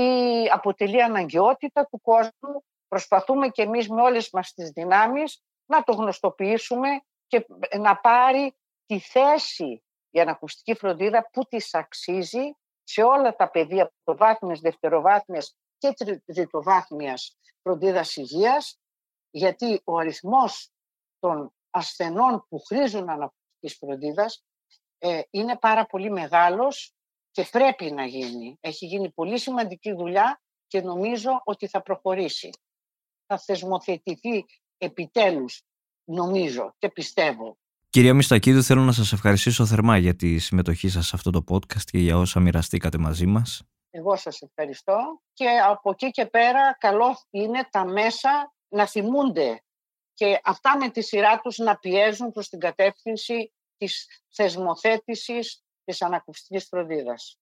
αποτελεί 0.52 1.04
αναγκαιότητα 1.04 1.86
του 1.86 2.02
κόσμου. 2.02 2.64
Προσπαθούμε 2.88 3.48
και 3.48 3.62
εμείς 3.62 3.90
με 3.90 4.02
όλες 4.02 4.30
μας 4.32 4.54
τις 4.54 4.70
δυνάμεις 4.70 5.42
να 5.66 5.84
το 5.84 5.94
γνωστοποιήσουμε 5.94 6.90
και 7.28 7.46
να 7.78 7.98
πάρει 7.98 8.56
τη 8.86 9.00
θέση 9.00 9.84
η 10.10 10.20
ανακουστική 10.20 10.76
φροντίδα 10.76 11.30
που 11.32 11.44
της 11.46 11.74
αξίζει 11.74 12.56
σε 12.84 13.04
όλα 13.04 13.36
τα 13.36 13.50
πεδία 13.50 13.92
πρωτοβάθμιες, 14.04 14.60
δευτεροβάθμιες 14.60 15.56
και 15.78 15.94
τριτοβάθμιας 16.26 17.38
φροντίδας 17.62 18.16
υγείας, 18.16 18.80
γιατί 19.30 19.82
ο 19.84 19.98
αριθμός 19.98 20.70
των 21.20 21.54
ασθενών 21.70 22.46
που 22.50 22.60
χρήζουν 22.60 23.10
ανακουστικής 23.10 23.78
φροντίδας 23.80 24.44
ε, 24.98 25.22
είναι 25.30 25.58
πάρα 25.58 25.86
πολύ 25.86 26.12
μεγάλος 26.12 26.94
και 27.32 27.48
πρέπει 27.52 27.92
να 27.92 28.06
γίνει. 28.06 28.58
Έχει 28.60 28.86
γίνει 28.86 29.12
πολύ 29.12 29.40
σημαντική 29.40 29.94
δουλειά 29.94 30.42
και 30.68 30.82
νομίζω 30.82 31.42
ότι 31.44 31.68
θα 31.68 31.82
προχωρήσει. 31.82 32.50
Θα 33.26 33.40
θεσμοθετηθεί 33.40 34.46
επιτέλους, 34.78 35.64
νομίζω 36.04 36.76
και 36.78 36.90
πιστεύω, 36.90 37.58
Κυρία 37.96 38.14
Μιστακίδου, 38.14 38.64
θέλω 38.64 38.82
να 38.82 38.92
σας 38.92 39.12
ευχαριστήσω 39.12 39.66
θερμά 39.66 39.98
για 39.98 40.16
τη 40.16 40.38
συμμετοχή 40.38 40.90
σας 40.90 41.08
σε 41.08 41.12
αυτό 41.16 41.30
το 41.30 41.44
podcast 41.48 41.84
και 41.84 41.98
για 41.98 42.18
όσα 42.18 42.40
μοιραστήκατε 42.40 42.98
μαζί 42.98 43.26
μας. 43.26 43.64
Εγώ 43.98 44.16
σας 44.16 44.42
ευχαριστώ 44.42 45.22
και 45.34 45.50
από 45.50 45.90
εκεί 45.90 46.10
και 46.10 46.26
πέρα 46.26 46.76
καλό 46.80 47.18
είναι 47.30 47.68
τα 47.72 47.86
μέσα 47.86 48.54
να 48.68 48.88
θυμούνται 48.88 49.64
και 50.14 50.40
αυτά 50.44 50.78
με 50.78 50.90
τη 50.90 51.02
σειρά 51.02 51.40
τους 51.40 51.58
να 51.58 51.78
πιέζουν 51.78 52.32
προς 52.32 52.50
την 52.50 52.60
κατεύθυνση 52.60 53.54
της 53.78 54.08
θεσμοθέτησης 54.30 55.64
της 55.84 56.02
ανακουφιστικής 56.02 56.66
φροντίδας. 56.68 57.40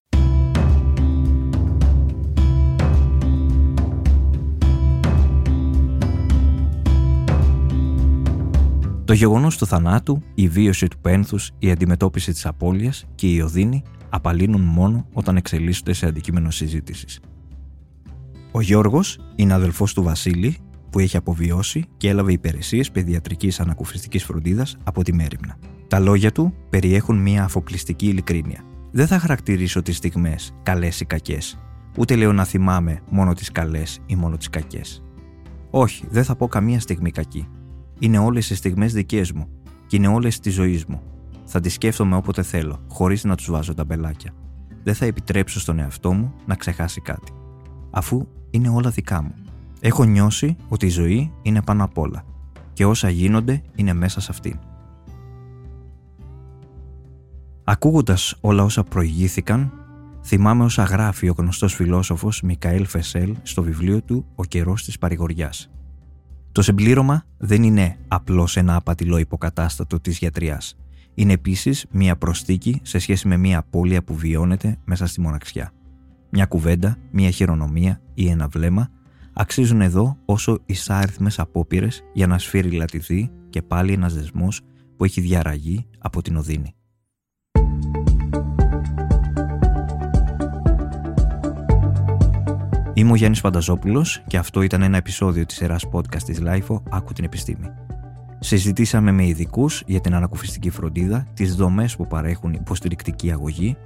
Το 9.05 9.13
γεγονός 9.13 9.57
του 9.57 9.65
θανάτου, 9.65 10.23
η 10.35 10.47
βίωση 10.47 10.87
του 10.87 10.99
πένθους, 10.99 11.51
η 11.59 11.71
αντιμετώπιση 11.71 12.31
της 12.31 12.45
απώλειας 12.45 13.05
και 13.15 13.27
η 13.27 13.41
οδύνη 13.41 13.83
απαλύνουν 14.15 14.61
μόνο 14.61 15.05
όταν 15.13 15.35
εξελίσσονται 15.35 15.93
σε 15.93 16.05
αντικείμενο 16.05 16.51
συζήτησης. 16.51 17.19
Ο 18.51 18.61
Γιώργος 18.61 19.19
είναι 19.35 19.53
αδελφός 19.53 19.93
του 19.93 20.03
Βασίλη 20.03 20.57
που 20.89 20.99
έχει 20.99 21.17
αποβιώσει 21.17 21.85
και 21.97 22.09
έλαβε 22.09 22.31
υπηρεσίες 22.31 22.91
παιδιατρικής 22.91 23.59
ανακουφιστικής 23.59 24.23
φροντίδας 24.23 24.77
από 24.83 25.03
τη 25.03 25.13
Μέριμνα. 25.13 25.57
Τα 25.87 25.99
λόγια 25.99 26.31
του 26.31 26.53
περιέχουν 26.69 27.17
μια 27.17 27.43
αφοπλιστική 27.43 28.07
ειλικρίνεια. 28.07 28.63
Δεν 28.91 29.07
θα 29.07 29.19
χαρακτηρίσω 29.19 29.81
τις 29.81 29.97
στιγμές 29.97 30.53
καλές 30.63 30.99
ή 30.99 31.05
κακές, 31.05 31.59
ούτε 31.97 32.15
λέω 32.15 32.33
να 32.33 32.43
θυμάμαι 32.45 33.01
μόνο 33.09 33.33
τις 33.33 33.51
καλές 33.51 33.99
ή 34.05 34.15
μόνο 34.15 34.37
τις 34.37 34.49
κακές. 34.49 35.03
Όχι, 35.69 36.05
δεν 36.09 36.23
θα 36.23 36.35
πω 36.35 36.47
καμία 36.47 36.79
στιγμή 36.79 37.11
κακή. 37.11 37.47
Είναι 37.99 38.17
όλες 38.17 38.49
οι 38.49 38.55
στιγμές 38.55 38.93
δικές 38.93 39.31
μου 39.31 39.47
και 39.87 39.95
είναι 39.95 40.07
όλες 40.07 40.39
της 40.39 40.53
ζωής 40.53 40.85
μου. 40.85 41.01
Θα 41.55 41.61
τι 41.61 41.69
σκέφτομαι 41.69 42.15
όποτε 42.15 42.43
θέλω, 42.43 42.79
χωρίς 42.89 43.23
να 43.23 43.35
τους 43.35 43.51
βάζω 43.51 43.73
τα 43.73 43.85
μπελάκια. 43.85 44.33
Δεν 44.83 44.93
θα 44.95 45.05
επιτρέψω 45.05 45.59
στον 45.59 45.79
εαυτό 45.79 46.13
μου 46.13 46.33
να 46.45 46.55
ξεχάσει 46.55 47.01
κάτι. 47.01 47.31
Αφού 47.91 48.27
είναι 48.49 48.69
όλα 48.69 48.89
δικά 48.89 49.21
μου. 49.21 49.33
Έχω 49.79 50.03
νιώσει 50.03 50.55
ότι 50.67 50.85
η 50.85 50.89
ζωή 50.89 51.31
είναι 51.41 51.61
πάνω 51.61 51.83
απ' 51.83 51.97
όλα 51.97 52.23
και 52.73 52.85
όσα 52.85 53.09
γίνονται 53.09 53.61
είναι 53.75 53.93
μέσα 53.93 54.21
σε 54.21 54.27
αυτήν. 54.31 54.59
Ακούγοντας 57.63 58.37
όλα 58.41 58.63
όσα 58.63 58.83
προηγήθηκαν, 58.83 59.71
θυμάμαι 60.23 60.63
όσα 60.63 60.83
γράφει 60.83 61.29
ο 61.29 61.35
γνωστός 61.37 61.73
φιλόσοφος 61.73 62.41
Μικαέλ 62.41 62.85
Φεσέλ 62.85 63.35
στο 63.43 63.63
βιβλίο 63.63 64.01
του 64.01 64.25
Ο 64.35 64.43
καιρός 64.43 64.83
της 64.83 64.97
παρηγοριάς. 64.97 65.69
Το 66.51 66.61
συμπλήρωμα 66.61 67.23
δεν 67.37 67.63
είναι 67.63 67.97
απλώς 68.07 68.57
ένα 68.57 68.75
απατηλό 68.75 69.17
υποκατάστατο 69.17 69.99
της 69.99 70.17
γιατριάς. 70.17 70.77
Είναι 71.15 71.33
επίσης 71.33 71.85
μία 71.91 72.15
προστίκη 72.15 72.79
σε 72.83 72.99
σχέση 72.99 73.27
με 73.27 73.37
μία 73.37 73.57
απώλεια 73.57 74.03
που 74.03 74.15
βιώνεται 74.15 74.77
μέσα 74.85 75.05
στη 75.05 75.21
μοναξιά. 75.21 75.71
Μια 76.29 76.45
κουβέντα, 76.45 76.97
μια 77.11 77.29
χειρονομία 77.29 78.01
ή 78.13 78.29
ένα 78.29 78.47
βλέμμα 78.47 78.89
αξίζουν 79.33 79.81
εδώ 79.81 80.17
όσο 80.25 80.59
εισάριθμες 80.65 81.39
απόπειρες 81.39 82.03
για 82.13 82.27
να 82.27 82.37
σφυριλατηθεί 82.37 83.31
και 83.49 83.61
πάλι 83.61 83.93
ένας 83.93 84.13
δεσμός 84.13 84.61
που 84.97 85.03
έχει 85.03 85.21
διαραγεί 85.21 85.85
από 85.99 86.21
την 86.21 86.35
οδύνη. 86.35 86.75
Είμαι 92.93 93.11
ο 93.11 93.15
Γιάννης 93.15 93.39
Φανταζόπουλος 93.39 94.23
και 94.27 94.37
αυτό 94.37 94.61
ήταν 94.61 94.81
ένα 94.81 94.97
επεισόδιο 94.97 95.45
της 95.45 95.55
σειράς 95.55 95.85
podcast 95.91 96.23
της 96.23 96.39
LIFO 96.41 96.81
«Άκου 96.89 97.13
την 97.13 97.23
επιστήμη». 97.23 97.82
Συζητήσαμε 98.43 99.11
με 99.11 99.27
ειδικούς 99.27 99.83
για 99.85 100.01
την 100.01 100.15
ανακουφιστική 100.15 100.69
φροντίδα, 100.69 101.27
τις 101.33 101.55
δομές 101.55 101.95
που 101.95 102.07
παρέχουν 102.07 102.53
υποστηρικτική 102.53 103.31
αγωγή, 103.31 103.77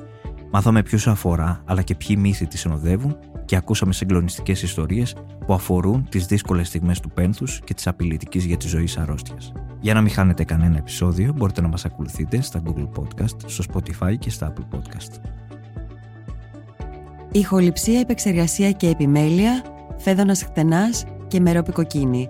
μάθαμε 0.52 0.84
ποιους 0.84 1.08
αφορά 1.08 1.62
αλλά 1.66 1.82
και 1.82 1.96
ποιοι 1.96 2.16
μύθοι 2.20 2.48
τη 2.48 2.58
συνοδεύουν 2.58 3.18
και 3.46 3.56
ακούσαμε 3.56 3.94
συγκλονιστικές 3.94 4.62
ιστορίες 4.62 5.16
που 5.46 5.54
αφορούν 5.54 6.08
τις 6.10 6.26
δύσκολες 6.26 6.68
στιγμές 6.68 7.00
του 7.00 7.12
πένθους 7.12 7.60
και 7.64 7.74
της 7.74 7.88
απειλητικής 7.88 8.46
για 8.46 8.58
τη 8.58 8.68
ζωή 8.68 8.90
αρρώστιας. 8.98 9.52
Για 9.80 9.94
να 9.94 10.02
μην 10.02 10.12
χάνετε 10.12 10.44
κανένα 10.44 10.78
επεισόδιο 10.78 11.34
μπορείτε 11.36 11.62
να 11.62 11.68
μας 11.68 11.86
ακολουθείτε 11.86 12.42
στα 12.42 12.62
Google 12.66 12.90
Podcast, 13.00 13.36
στο 13.46 13.64
Spotify 13.74 14.18
και 14.20 14.30
στα 14.30 14.54
Apple 14.54 14.78
Podcast. 14.78 15.22
Ηχοληψία, 17.32 18.00
επεξεργασία 18.00 18.72
και 18.72 18.90
επιμέλεια, 18.90 19.64
Φαίδωνας 19.98 20.44
Χτενάς 20.44 21.06
και 21.28 21.40
Μερόπη 21.40 21.78
Κοκκίνη. 21.78 22.30